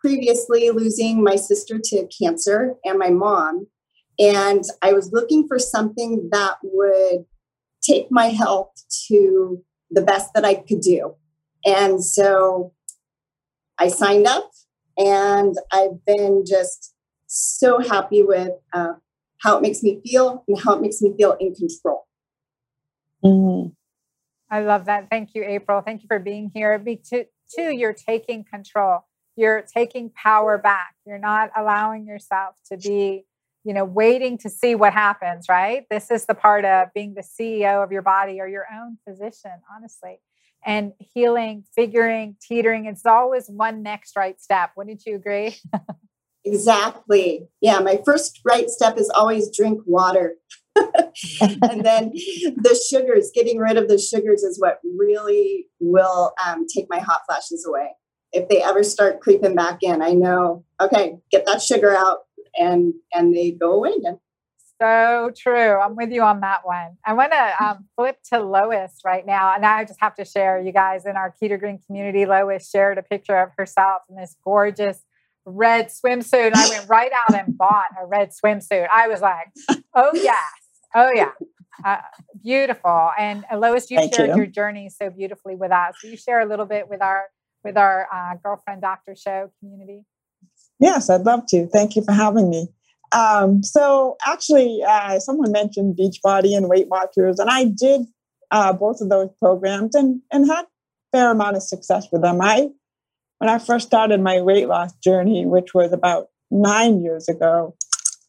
[0.00, 3.66] previously losing my sister to cancer and my mom.
[4.18, 7.26] And I was looking for something that would
[7.82, 8.72] take my health
[9.08, 11.16] to the best that I could do.
[11.64, 12.72] And so
[13.78, 14.50] I signed up
[14.96, 16.94] and I've been just
[17.26, 18.94] so happy with uh,
[19.42, 22.06] how it makes me feel and how it makes me feel in control.
[23.24, 23.70] Mm-hmm.
[24.50, 25.10] I love that.
[25.10, 25.80] Thank you, April.
[25.80, 26.78] Thank you for being here.
[26.78, 27.24] Be two,
[27.54, 29.00] two, you're taking control.
[29.36, 30.94] You're taking power back.
[31.04, 33.24] You're not allowing yourself to be,
[33.64, 35.84] you know, waiting to see what happens, right?
[35.90, 39.52] This is the part of being the CEO of your body or your own physician,
[39.74, 40.20] honestly
[40.64, 42.86] and healing, figuring, teetering.
[42.86, 44.70] It's always one next right step.
[44.76, 45.56] Wouldn't you agree?
[46.44, 47.48] exactly.
[47.60, 50.36] Yeah, my first right step is always drink water.
[50.76, 56.86] and then the sugars, getting rid of the sugars is what really will um, take
[56.88, 57.90] my hot flashes away.
[58.32, 62.20] If they ever start creeping back in, I know, okay, get that sugar out
[62.58, 64.18] and and they go away again.
[64.80, 65.78] So true.
[65.78, 66.96] I'm with you on that one.
[67.06, 69.54] I want to um, flip to Lois right now.
[69.54, 72.98] And I just have to share, you guys, in our Keto Green community, Lois shared
[72.98, 75.00] a picture of herself in this gorgeous
[75.46, 76.52] red swimsuit.
[76.54, 78.88] I went right out and bought a red swimsuit.
[78.92, 79.52] I was like,
[79.94, 80.42] oh, yes.
[80.94, 81.32] Oh, yeah.
[81.84, 81.98] Uh,
[82.42, 83.10] beautiful.
[83.16, 84.36] And uh, Lois, you Thank shared you.
[84.36, 85.94] your journey so beautifully with us.
[86.02, 87.26] Will you share a little bit with our
[87.62, 90.04] with our uh, girlfriend doctor show community?
[90.84, 91.66] Yes, I'd love to.
[91.68, 92.68] Thank you for having me.
[93.10, 98.02] Um, so actually, uh, someone mentioned Beachbody and Weight Watchers, and I did
[98.50, 100.68] uh, both of those programs and and had a
[101.10, 102.38] fair amount of success with them.
[102.42, 102.68] I
[103.38, 107.74] when I first started my weight loss journey, which was about nine years ago,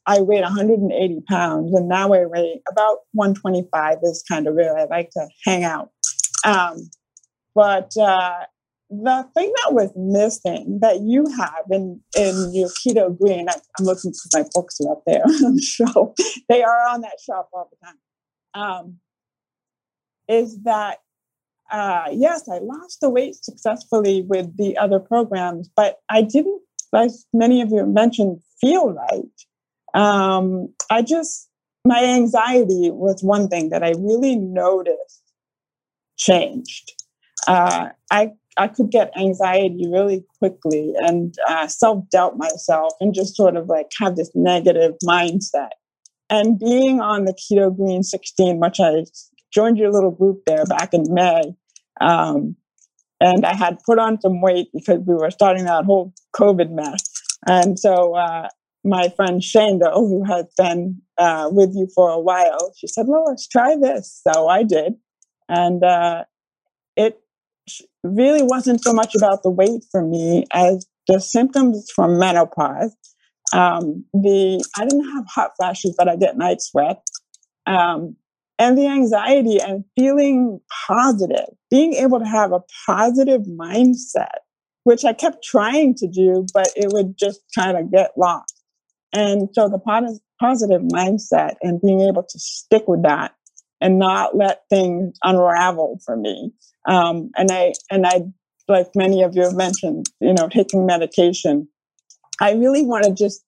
[0.06, 3.98] I weighed 180 pounds, and now I weigh about 125.
[4.04, 5.90] Is kind of where I like to hang out.
[6.46, 6.90] Um,
[7.54, 8.46] but uh,
[9.04, 13.86] the thing that was missing that you have in in your keto green, I, am
[13.86, 16.14] looking because my books are up there on the.
[16.50, 17.98] They are on that shelf all the time.
[18.54, 19.00] Um,
[20.28, 21.00] is that
[21.72, 26.62] uh, yes, I lost the weight successfully with the other programs, but I didn't,
[26.94, 29.24] as many of you mentioned, feel right.
[29.94, 31.50] Um, I just
[31.86, 35.22] my anxiety was one thing that I really noticed
[36.18, 36.94] changed.
[37.48, 43.36] Uh, I I could get anxiety really quickly and uh, self doubt myself and just
[43.36, 45.72] sort of like have this negative mindset.
[46.30, 49.04] And being on the Keto Green 16, which I
[49.54, 51.56] joined your little group there back in May,
[52.02, 52.56] um,
[53.20, 57.04] and I had put on some weight because we were starting that whole COVID mess.
[57.48, 58.50] And so uh,
[58.84, 63.48] my friend Shanda, who has been uh, with you for a while, she said, Lois,
[63.48, 64.22] try this.
[64.28, 64.96] So I did.
[65.48, 66.24] And uh,
[68.04, 72.96] really wasn't so much about the weight for me as the symptoms from menopause.
[73.54, 77.02] Um, the I didn't have hot flashes, but I get night sweat.
[77.66, 78.16] Um,
[78.58, 84.40] and the anxiety and feeling positive, being able to have a positive mindset,
[84.84, 88.54] which I kept trying to do, but it would just kind of get lost.
[89.12, 89.80] And so the
[90.40, 93.34] positive mindset and being able to stick with that
[93.82, 96.54] and not let things unravel for me.
[96.88, 98.22] Um, and I and I
[98.68, 101.68] like many of you have mentioned, you know, taking medication.
[102.40, 103.44] I really want to just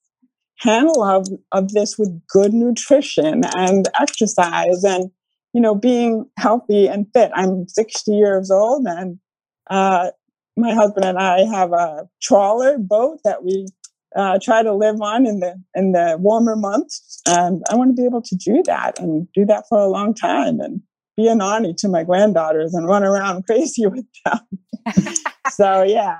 [0.59, 5.11] handle of, of this with good nutrition and exercise and
[5.53, 7.31] you know being healthy and fit.
[7.35, 9.19] I'm 60 years old and
[9.69, 10.11] uh,
[10.55, 13.67] my husband and I have a trawler boat that we
[14.15, 17.21] uh, try to live on in the in the warmer months.
[17.27, 20.13] And I want to be able to do that and do that for a long
[20.13, 20.81] time and
[21.17, 24.39] be an auntie to my granddaughters and run around crazy with them.
[25.49, 26.19] so yeah.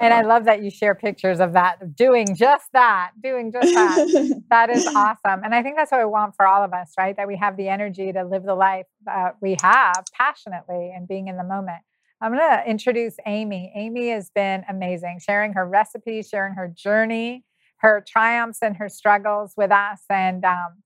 [0.00, 4.42] And I love that you share pictures of that, doing just that, doing just that.
[4.50, 5.44] that is awesome.
[5.44, 7.16] And I think that's what we want for all of us, right?
[7.16, 11.28] That we have the energy to live the life that we have passionately and being
[11.28, 11.78] in the moment.
[12.20, 13.72] I'm going to introduce Amy.
[13.76, 17.44] Amy has been amazing, sharing her recipes, sharing her journey,
[17.78, 20.82] her triumphs and her struggles with us, and um,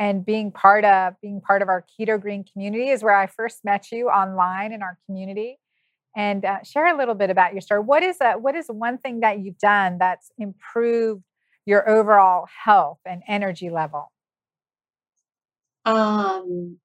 [0.00, 3.64] and being part of being part of our Keto Green community is where I first
[3.64, 5.58] met you online in our community.
[6.16, 7.82] And uh, share a little bit about your story.
[7.82, 11.22] What is a, what is one thing that you've done that's improved
[11.66, 14.10] your overall health and energy level?
[15.84, 16.78] Um,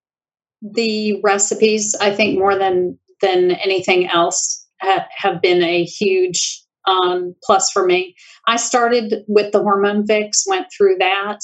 [0.61, 7.33] the recipes, I think, more than than anything else ha- have been a huge um,
[7.43, 8.15] plus for me.
[8.45, 11.39] I started with the hormone fix, went through that,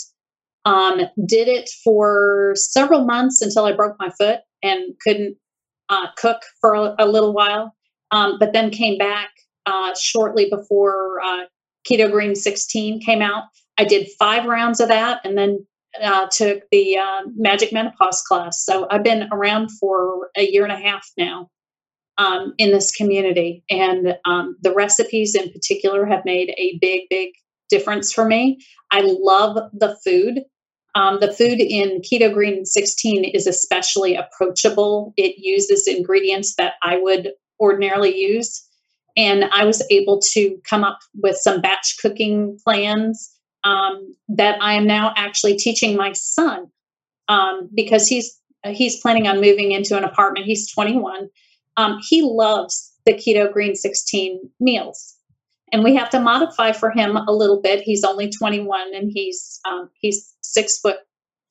[0.65, 5.37] um, did it for several months until I broke my foot and couldn't
[5.89, 7.75] uh, cook for a, a little while,
[8.11, 9.29] um, but then came back
[9.65, 11.43] uh, shortly before uh,
[11.89, 13.45] Keto Green 16 came out.
[13.77, 15.65] I did five rounds of that and then
[16.01, 18.63] uh, took the uh, Magic Menopause class.
[18.63, 21.49] So I've been around for a year and a half now
[22.17, 23.63] um, in this community.
[23.69, 27.31] And um, the recipes in particular have made a big, big
[27.69, 28.59] difference for me.
[28.91, 30.41] I love the food.
[30.95, 35.13] Um, the food in Keto Green 16 is especially approachable.
[35.17, 38.67] It uses ingredients that I would ordinarily use.
[39.15, 43.31] And I was able to come up with some batch cooking plans
[43.63, 46.67] um, that I am now actually teaching my son
[47.27, 50.45] um, because he's he's planning on moving into an apartment.
[50.45, 51.29] He's 21
[51.77, 55.15] um, he loves the keto green 16 meals
[55.71, 57.81] and we have to modify for him a little bit.
[57.81, 60.97] He's only 21 and he's um, he's six foot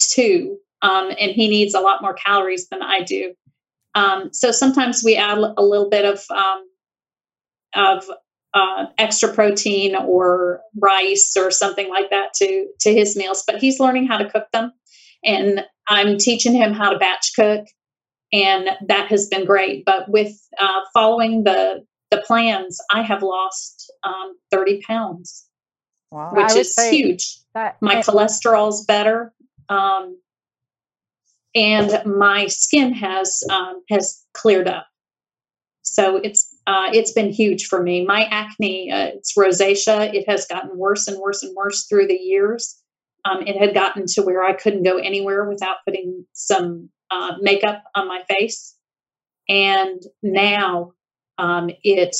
[0.01, 3.35] two um, and he needs a lot more calories than i do.
[3.95, 6.65] Um, so sometimes we add a little bit of um,
[7.75, 8.05] of
[8.53, 13.79] uh, extra protein or rice or something like that to to his meals but he's
[13.81, 14.73] learning how to cook them.
[15.25, 17.67] And i'm teaching him how to batch cook
[18.33, 19.85] and that has been great.
[19.85, 25.47] But with uh, following the the plans, I have lost um, thirty pounds,
[26.11, 26.31] wow.
[26.33, 27.39] which is huge.
[27.55, 29.33] my it, cholesterol's better,
[29.69, 30.19] um,
[31.55, 34.87] and my skin has um, has cleared up.
[35.83, 38.05] So it's uh, it's been huge for me.
[38.05, 40.15] My acne, uh, it's rosacea.
[40.15, 42.77] It has gotten worse and worse and worse through the years.
[43.25, 47.83] Um, it had gotten to where I couldn't go anywhere without putting some uh, makeup
[47.95, 48.77] on my face,
[49.49, 50.93] and now
[51.41, 52.15] um, it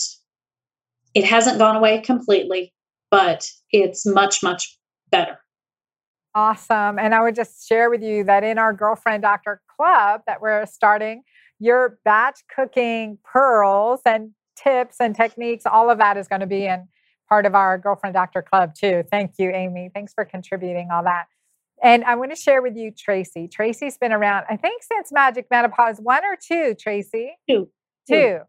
[1.15, 2.73] it hasn't gone away completely,
[3.11, 4.79] but it's much much
[5.11, 5.39] better.
[6.35, 10.41] Awesome, and I would just share with you that in our girlfriend doctor club that
[10.41, 11.23] we're starting,
[11.59, 16.67] your batch cooking pearls and tips and techniques, all of that is going to be
[16.67, 16.87] in
[17.29, 19.05] part of our girlfriend doctor club too.
[19.11, 19.91] Thank you, Amy.
[19.95, 21.27] Thanks for contributing all that.
[21.83, 23.49] And I want to share with you Tracy.
[23.49, 27.33] Tracy's been around, I think, since Magic Menopause one or two, Tracy?
[27.49, 27.71] Two.
[28.09, 28.41] Two.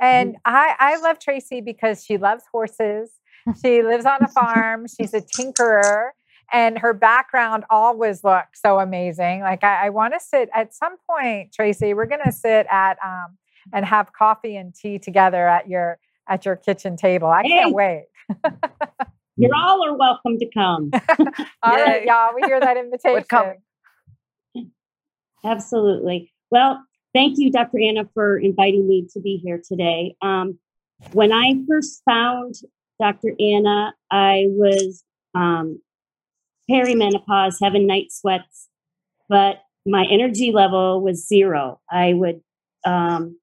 [0.00, 0.36] And.
[0.44, 3.10] I, I love Tracy because she loves horses.
[3.64, 4.86] She lives on a farm.
[4.86, 6.10] She's a tinkerer.
[6.52, 9.40] And her background always looks so amazing.
[9.40, 12.98] Like, I, I want to sit at some point, Tracy, we're going to sit at
[13.02, 13.38] um,
[13.72, 17.28] and have coffee and tea together at your at your kitchen table.
[17.28, 18.06] I can't wait.
[19.36, 20.90] You all are welcome to come.
[21.62, 22.34] All right, y'all.
[22.34, 23.24] We hear that invitation.
[25.44, 26.32] Absolutely.
[26.50, 26.84] Well,
[27.14, 27.78] thank you, Dr.
[27.80, 30.16] Anna, for inviting me to be here today.
[30.22, 30.58] Um,
[31.12, 32.56] when I first found
[33.00, 33.34] Dr.
[33.40, 35.04] Anna, I was
[35.34, 35.80] um,
[36.70, 38.68] perimenopause, having night sweats,
[39.28, 41.80] but my energy level was zero.
[41.90, 42.40] I would
[42.84, 43.38] um,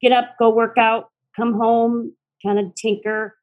[0.00, 2.14] get up, go work out, come home,
[2.44, 3.36] kind of tinker,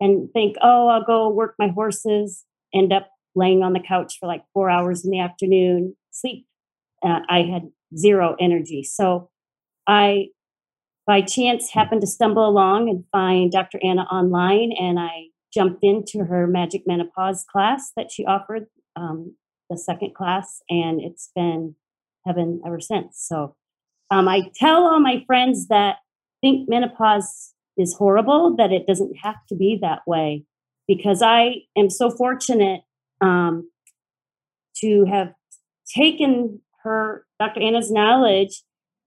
[0.00, 4.26] and think, oh, I'll go work my horses, end up laying on the couch for
[4.26, 6.46] like four hours in the afternoon, sleep
[7.04, 8.82] uh, I had zero energy.
[8.82, 9.30] So
[9.86, 10.28] I,
[11.06, 13.78] by chance, happened to stumble along and find Dr.
[13.82, 18.66] Anna online, and I jumped into her Magic Menopause class that she offered,
[18.96, 19.36] um,
[19.70, 21.74] the second class, and it's been
[22.26, 23.24] heaven ever since.
[23.26, 23.54] So
[24.10, 25.96] um, I tell all my friends that
[26.40, 30.44] think menopause is horrible, that it doesn't have to be that way,
[30.86, 32.82] because I am so fortunate
[33.20, 33.70] um,
[34.76, 35.32] to have
[35.94, 37.60] taken her Dr.
[37.60, 38.62] Anna's knowledge,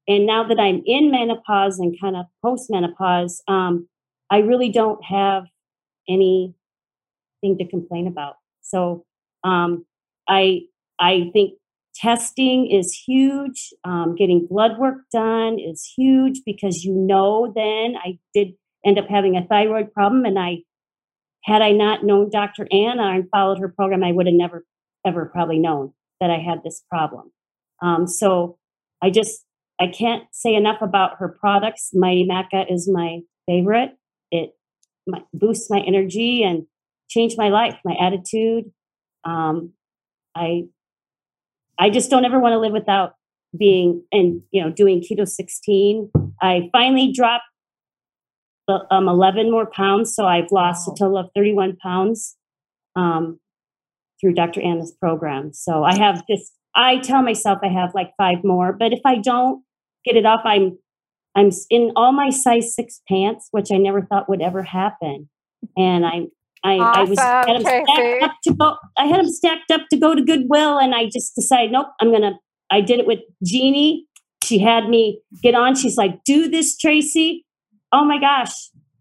[0.08, 3.88] and now that I'm in menopause and kind of post menopause, um,
[4.30, 5.46] I really don't have
[6.10, 6.54] anything
[7.44, 8.36] to complain about.
[8.62, 9.06] So
[9.44, 9.86] um,
[10.28, 10.62] I
[11.00, 11.54] I think
[11.96, 13.74] testing is huge.
[13.84, 18.54] Um, getting blood work done is huge because you know then I did
[18.86, 20.64] end up having a thyroid problem, and I
[21.44, 22.68] had I not known Dr.
[22.72, 24.66] Anna and followed her program, I would have never
[25.06, 27.32] ever probably known that I had this problem.
[27.82, 28.58] Um, so
[29.02, 29.44] I just
[29.80, 31.92] I can't say enough about her products.
[31.94, 33.92] Mighty Maca is my favorite.
[34.32, 34.56] It
[35.06, 36.66] my, boosts my energy and
[37.10, 38.72] changed my life, my attitude.
[39.24, 39.74] Um,
[40.36, 40.64] I
[41.80, 43.16] I just don't ever want to live without
[43.58, 46.12] being and you know doing keto 16.
[46.42, 47.46] I finally dropped
[48.68, 52.36] the, um, 11 more pounds, so I've lost a total of 31 pounds
[52.96, 53.40] um,
[54.20, 54.62] through Dr.
[54.62, 55.54] Anna's program.
[55.54, 56.52] So I have this.
[56.78, 59.64] I tell myself I have like five more, but if I don't
[60.06, 60.78] get it off, I'm
[61.36, 65.30] I'm in all my size six pants, which I never thought would ever happen,
[65.76, 66.28] and I'm.
[66.64, 68.78] I, I was had Awesome, 'em stacked up to go.
[68.98, 72.12] I had them stacked up to go to Goodwill, and I just decided, nope, I'm
[72.12, 72.40] gonna.
[72.72, 74.06] I did it with Jeannie.
[74.44, 75.76] She had me get on.
[75.76, 77.46] She's like, "Do this, Tracy."
[77.92, 78.52] Oh my gosh!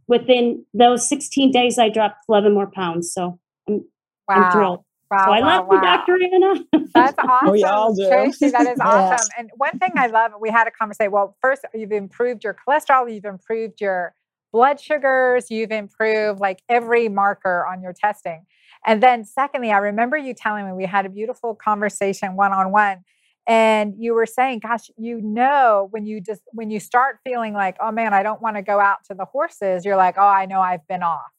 [0.07, 3.13] Within those 16 days, I dropped 11 more pounds.
[3.13, 3.85] So I'm,
[4.29, 4.85] I'm thrilled.
[5.11, 5.27] Wow.
[5.27, 5.81] so I wow, love you.
[5.81, 6.19] Dr.
[6.23, 6.55] Anna.
[6.95, 7.53] That's oh, awesome.
[7.53, 8.09] We all do.
[8.09, 9.17] Tracy, that is Yeah.
[9.17, 9.29] awesome.
[9.39, 11.13] And one thing I love, we had a conversation.
[11.13, 14.15] Well, first, you've improved your cholesterol, you've improved your
[14.53, 18.47] blood sugars, you've improved like every marker on your testing.
[18.87, 22.73] And then, secondly, I remember you telling me we had a beautiful conversation one on
[22.73, 23.05] one.
[23.49, 27.77] And you were saying, gosh, you know, when you just when you start feeling like,
[27.81, 30.47] oh man, I don't want to go out to the horses, you're like, oh, I
[30.47, 31.31] know I've been off.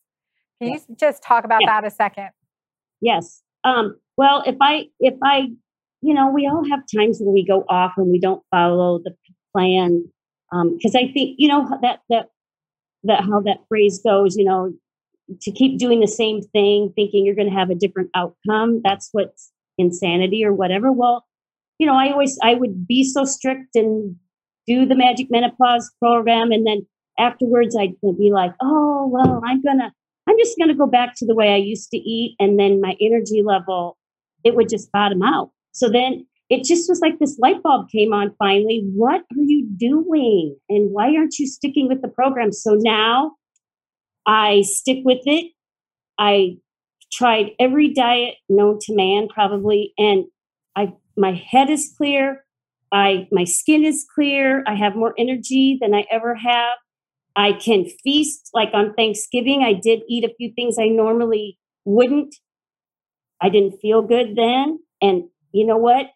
[0.61, 1.67] Can you just talk about Yeah.
[1.67, 2.29] that a second?
[3.01, 3.43] Yes.
[3.63, 5.47] Um, well, if I, if I,
[6.01, 9.15] you know, we all have times when we go off and we don't follow the
[9.55, 10.05] plan.
[10.51, 12.27] Um, cause I think, you know, that, that,
[13.03, 14.73] that, how that phrase goes, you know,
[15.41, 18.81] to keep doing the same thing, thinking you're going to have a different outcome.
[18.83, 20.91] That's what's insanity or whatever.
[20.91, 21.25] Well,
[21.79, 24.15] you know, I always, I would be so strict and
[24.65, 26.51] do the magic menopause program.
[26.51, 26.87] And then
[27.19, 29.91] afterwards I'd be like, oh, well, I'm going to,
[30.27, 32.35] I'm just going to go back to the way I used to eat.
[32.39, 33.97] And then my energy level,
[34.43, 35.51] it would just bottom out.
[35.71, 38.83] So then it just was like this light bulb came on finally.
[38.93, 40.57] What are you doing?
[40.69, 42.51] And why aren't you sticking with the program?
[42.51, 43.33] So now
[44.25, 45.51] I stick with it.
[46.17, 46.57] I
[47.11, 50.25] tried every diet known to man, probably, and
[50.75, 52.45] I my head is clear.
[52.91, 54.63] I my skin is clear.
[54.67, 56.77] I have more energy than I ever have.
[57.37, 59.61] I can feast like on Thanksgiving.
[59.63, 62.35] I did eat a few things I normally wouldn't.
[63.39, 64.79] I didn't feel good then.
[65.01, 66.07] And you know what?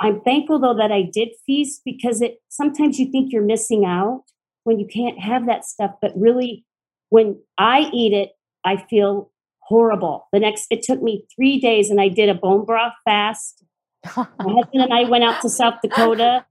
[0.00, 4.24] I'm thankful though that I did feast because it sometimes you think you're missing out
[4.64, 5.90] when you can't have that stuff.
[6.00, 6.64] But really,
[7.10, 8.30] when I eat it,
[8.64, 10.28] I feel horrible.
[10.32, 13.62] The next, it took me three days and I did a bone broth fast.
[14.16, 16.46] My husband and I went out to South Dakota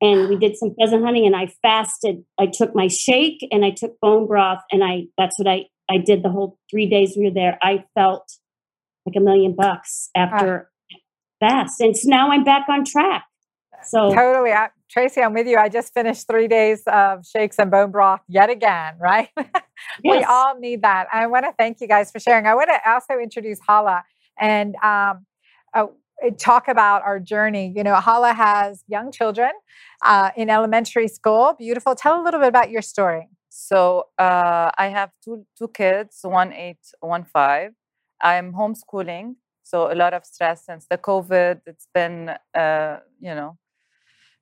[0.00, 2.24] and we did some pheasant hunting and I fasted.
[2.38, 5.98] I took my shake and I took bone broth and I that's what I I
[5.98, 7.58] did the whole 3 days we were there.
[7.62, 8.30] I felt
[9.06, 10.70] like a million bucks after
[11.40, 11.80] fast.
[11.80, 13.24] And so now I'm back on track.
[13.86, 14.52] So Totally.
[14.52, 15.58] I, Tracy, I'm with you.
[15.58, 19.28] I just finished three days of shakes and bone broth yet again, right?
[20.04, 21.08] we all need that.
[21.12, 22.46] I want to thank you guys for sharing.
[22.46, 24.04] I want to also introduce Hala.
[24.40, 25.26] And um,
[25.74, 25.86] uh,
[26.30, 27.72] talk about our journey.
[27.74, 29.50] You know, Hala has young children
[30.04, 31.54] uh, in elementary school.
[31.58, 31.94] Beautiful.
[31.94, 33.28] Tell a little bit about your story.
[33.48, 37.72] So uh, I have two two kids, one eight, one five.
[38.20, 41.60] I'm homeschooling, so a lot of stress since the COVID.
[41.66, 43.58] It's been, uh, you know,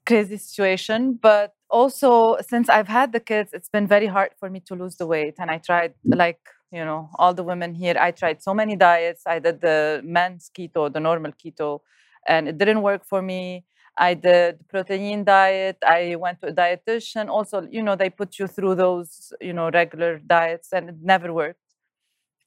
[0.07, 1.19] crazy situation.
[1.21, 4.97] But also since I've had the kids, it's been very hard for me to lose
[4.97, 5.35] the weight.
[5.39, 6.41] And I tried like
[6.73, 7.97] you know all the women here.
[7.99, 9.23] I tried so many diets.
[9.27, 11.81] I did the men's keto, the normal keto,
[12.27, 13.65] and it didn't work for me.
[13.99, 15.79] I did the protein diet.
[15.87, 17.29] I went to a dietitian.
[17.29, 21.33] Also, you know, they put you through those, you know, regular diets, and it never
[21.33, 21.61] worked.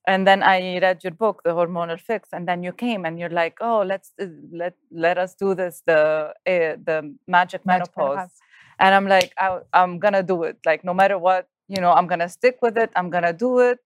[0.07, 3.30] And then I read your book, The Hormonal Fix, and then you came and you're
[3.43, 8.17] like, "Oh, let's uh, let let us do this, the uh, the magic, magic menopause.
[8.17, 8.32] menopause."
[8.80, 10.57] And I'm like, I, I'm gonna do it.
[10.65, 12.91] Like, no matter what, you know, I'm gonna stick with it.
[12.95, 13.80] I'm gonna do it.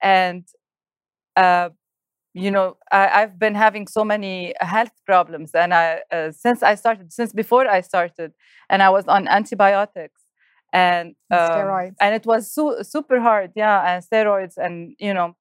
[0.00, 0.44] And
[1.36, 1.70] uh,
[2.34, 6.74] you know I, have been having so many health problems and i uh, since i
[6.74, 8.32] started since before i started
[8.70, 10.22] and i was on antibiotics
[10.72, 11.94] and um, steroids.
[12.00, 15.36] and it was su- super hard yeah and steroids and you know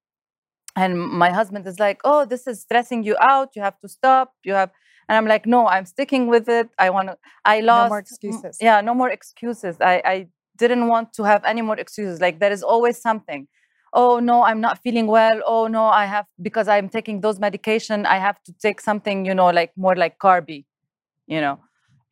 [0.75, 4.33] and my husband is like oh this is stressing you out you have to stop
[4.43, 4.71] you have
[5.07, 7.99] and i'm like no i'm sticking with it i want to i lost no more
[7.99, 8.57] excuses.
[8.59, 10.27] yeah no more excuses i i
[10.57, 13.47] didn't want to have any more excuses like there is always something
[13.93, 15.41] oh no i'm not feeling well.
[15.45, 19.35] Oh no i have because i'm taking those medication i have to take something you
[19.35, 20.65] know like more like carby
[21.27, 21.59] you know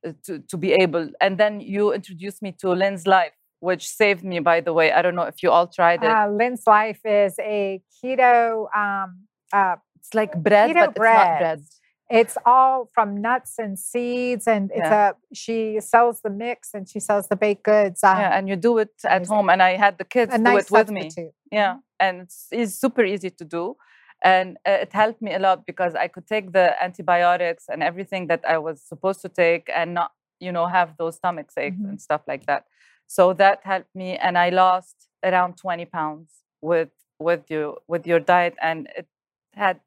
[0.06, 4.24] uh, to, to be able and then you introduced me to lynn's life which saved
[4.24, 4.92] me by the way.
[4.92, 6.10] I don't know if you all tried it.
[6.10, 10.96] Uh, lynn's life is a keto um uh, it's like bread but bread.
[10.96, 11.64] it's not bread
[12.10, 15.12] it's all from nuts and seeds, and it's yeah.
[15.12, 18.04] a she sells the mix and she sells the baked goods.
[18.04, 19.50] Um, yeah, and you do it at home.
[19.50, 21.12] And I had the kids do nice it with me.
[21.52, 21.80] Yeah, mm-hmm.
[22.00, 23.78] and it's, it's, super easy to do,
[24.24, 28.28] and uh, it helped me a lot because I could take the antibiotics and everything
[28.28, 31.90] that I was supposed to take, and not you know have those stomach aches mm-hmm.
[31.90, 32.66] and stuff like that.
[33.06, 36.32] So that helped me, and I lost around twenty pounds
[36.62, 36.90] with
[37.20, 39.08] with you with your diet, and it
[39.54, 39.80] had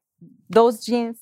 [0.48, 1.18] those genes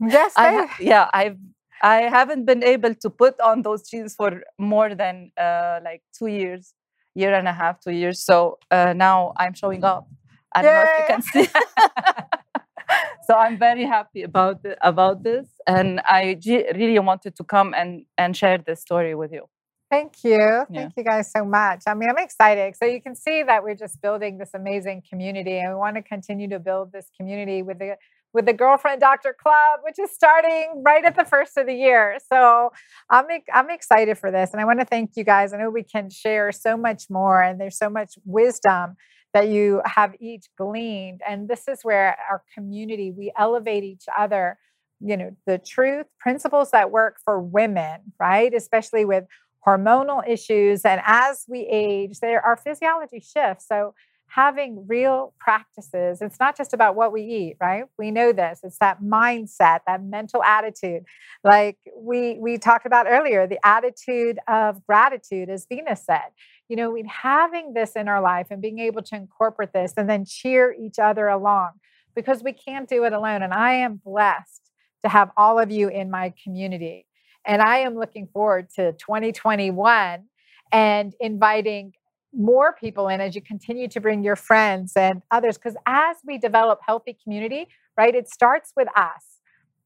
[0.00, 1.38] Yes, I yeah, I've
[1.82, 6.26] I haven't been able to put on those jeans for more than uh, like two
[6.26, 6.74] years,
[7.14, 8.22] year and a half, two years.
[8.24, 10.08] So uh, now I'm showing up.
[10.54, 10.78] I don't Yay!
[10.78, 11.48] know if you can see.
[13.26, 16.38] so I'm very happy about the, about this, and I
[16.74, 19.46] really wanted to come and and share this story with you.
[19.90, 20.38] Thank you.
[20.38, 20.88] Thank yeah.
[20.96, 21.84] you guys so much.
[21.86, 22.74] I mean, I'm excited.
[22.76, 26.02] So you can see that we're just building this amazing community and we want to
[26.02, 27.96] continue to build this community with the
[28.32, 32.18] with the Girlfriend Doctor Club, which is starting right at the first of the year.
[32.30, 32.70] So
[33.10, 35.52] I'm I'm excited for this, and I want to thank you guys.
[35.52, 38.96] I know we can share so much more, and there's so much wisdom
[39.32, 44.58] that you have each gleaned, and this is where our community we elevate each other.
[45.00, 48.52] You know the truth, principles that work for women, right?
[48.54, 49.24] Especially with
[49.66, 53.66] hormonal issues, and as we age, there our physiology shifts.
[53.68, 53.94] So
[54.28, 56.20] having real practices.
[56.20, 57.84] It's not just about what we eat, right?
[57.98, 58.60] We know this.
[58.62, 61.04] It's that mindset, that mental attitude.
[61.44, 66.30] Like we we talked about earlier, the attitude of gratitude, as Venus said.
[66.68, 70.10] You know, we having this in our life and being able to incorporate this and
[70.10, 71.70] then cheer each other along
[72.14, 73.42] because we can't do it alone.
[73.42, 74.70] And I am blessed
[75.04, 77.06] to have all of you in my community.
[77.46, 80.24] And I am looking forward to 2021
[80.72, 81.92] and inviting
[82.36, 85.56] more people in as you continue to bring your friends and others.
[85.56, 89.40] Because as we develop healthy community, right, it starts with us.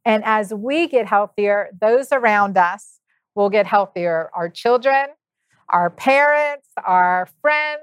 [0.04, 3.00] And as we get healthier, those around us
[3.34, 4.30] will get healthier.
[4.34, 5.08] Our children,
[5.68, 7.80] our parents, our friends,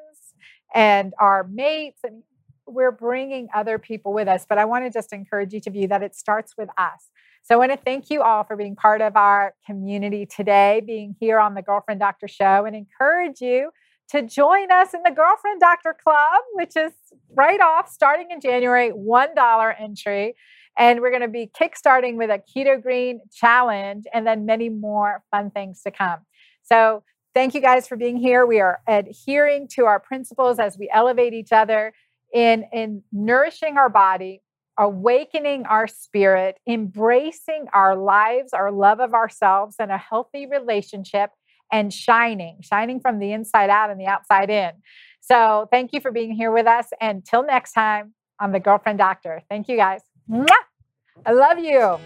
[0.74, 2.00] and our mates.
[2.04, 2.24] And
[2.66, 4.46] we're bringing other people with us.
[4.48, 7.10] But I want to just encourage each of you that it starts with us.
[7.44, 11.16] So I want to thank you all for being part of our community today, being
[11.18, 13.72] here on the Girlfriend Doctor Show, and encourage you
[14.10, 16.94] to join us in the Girlfriend Doctor Club, which is
[17.36, 20.36] right off starting in January, $1 entry.
[20.78, 25.24] And we're going to be kickstarting with a keto green challenge and then many more
[25.32, 26.20] fun things to come.
[26.64, 27.04] So,
[27.34, 28.46] thank you guys for being here.
[28.46, 31.94] We are adhering to our principles as we elevate each other
[32.34, 34.42] in, in nourishing our body,
[34.78, 41.32] awakening our spirit, embracing our lives, our love of ourselves, and a healthy relationship
[41.72, 44.72] and shining, shining from the inside out and the outside in.
[45.22, 46.88] So thank you for being here with us.
[47.02, 49.42] And till next time, I'm the Girlfriend Doctor.
[49.50, 50.02] Thank you guys.
[50.30, 50.48] Mwah!
[51.26, 51.98] I love you.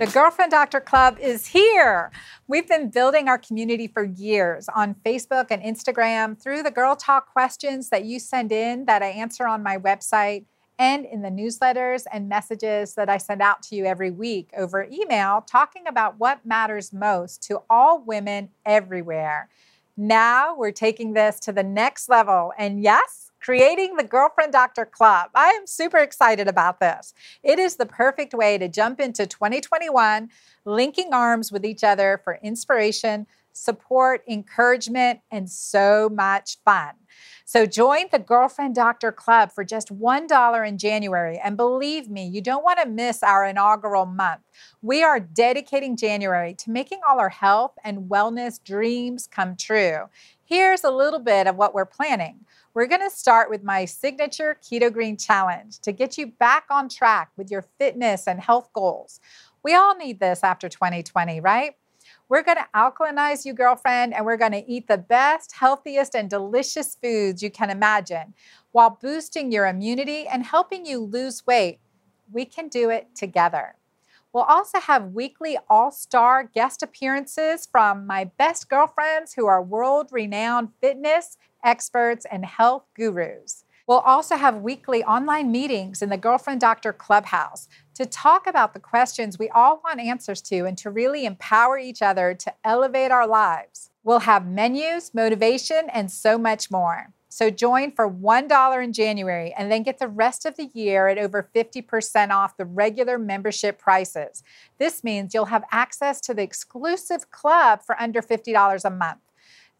[0.00, 2.10] The Girlfriend Doctor Club is here.
[2.48, 7.32] We've been building our community for years on Facebook and Instagram through the Girl Talk
[7.32, 10.44] questions that you send in that I answer on my website
[10.78, 14.86] and in the newsletters and messages that I send out to you every week over
[14.90, 19.48] email, talking about what matters most to all women everywhere.
[19.96, 22.52] Now we're taking this to the next level.
[22.58, 25.30] And yes, creating the Girlfriend Doctor Club.
[25.34, 27.12] I am super excited about this.
[27.42, 30.30] It is the perfect way to jump into 2021,
[30.64, 36.90] linking arms with each other for inspiration, support, encouragement, and so much fun.
[37.46, 41.38] So join the Girlfriend Doctor Club for just $1 in January.
[41.42, 44.40] And believe me, you don't want to miss our inaugural month.
[44.82, 50.08] We are dedicating January to making all our health and wellness dreams come true.
[50.44, 52.40] Here's a little bit of what we're planning.
[52.74, 56.88] We're going to start with my signature Keto Green Challenge to get you back on
[56.88, 59.20] track with your fitness and health goals.
[59.62, 61.74] We all need this after 2020, right?
[62.28, 66.30] We're going to alkalinize you, girlfriend, and we're going to eat the best, healthiest, and
[66.30, 68.32] delicious foods you can imagine
[68.72, 71.80] while boosting your immunity and helping you lose weight.
[72.32, 73.76] We can do it together.
[74.32, 80.08] We'll also have weekly all star guest appearances from my best girlfriends who are world
[80.10, 83.64] renowned fitness experts and health gurus.
[83.86, 88.80] We'll also have weekly online meetings in the Girlfriend Doctor Clubhouse to talk about the
[88.80, 93.26] questions we all want answers to and to really empower each other to elevate our
[93.26, 93.90] lives.
[94.02, 97.12] We'll have menus, motivation, and so much more.
[97.28, 101.18] So join for $1 in January and then get the rest of the year at
[101.18, 104.44] over 50% off the regular membership prices.
[104.78, 109.18] This means you'll have access to the exclusive club for under $50 a month.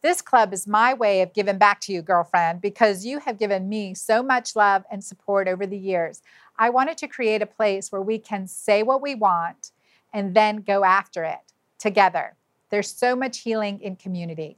[0.01, 3.69] This club is my way of giving back to you, girlfriend, because you have given
[3.69, 6.21] me so much love and support over the years.
[6.57, 9.71] I wanted to create a place where we can say what we want
[10.13, 12.35] and then go after it together.
[12.69, 14.57] There's so much healing in community.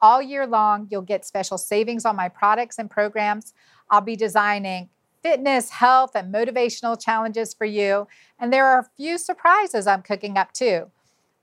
[0.00, 3.54] All year long, you'll get special savings on my products and programs.
[3.90, 4.90] I'll be designing
[5.22, 8.06] fitness, health, and motivational challenges for you.
[8.38, 10.90] And there are a few surprises I'm cooking up too.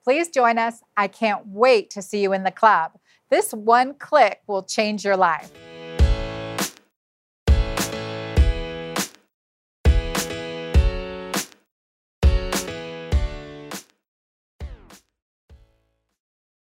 [0.03, 0.81] Please join us.
[0.95, 2.93] I can't wait to see you in the club.
[3.29, 5.51] This one click will change your life.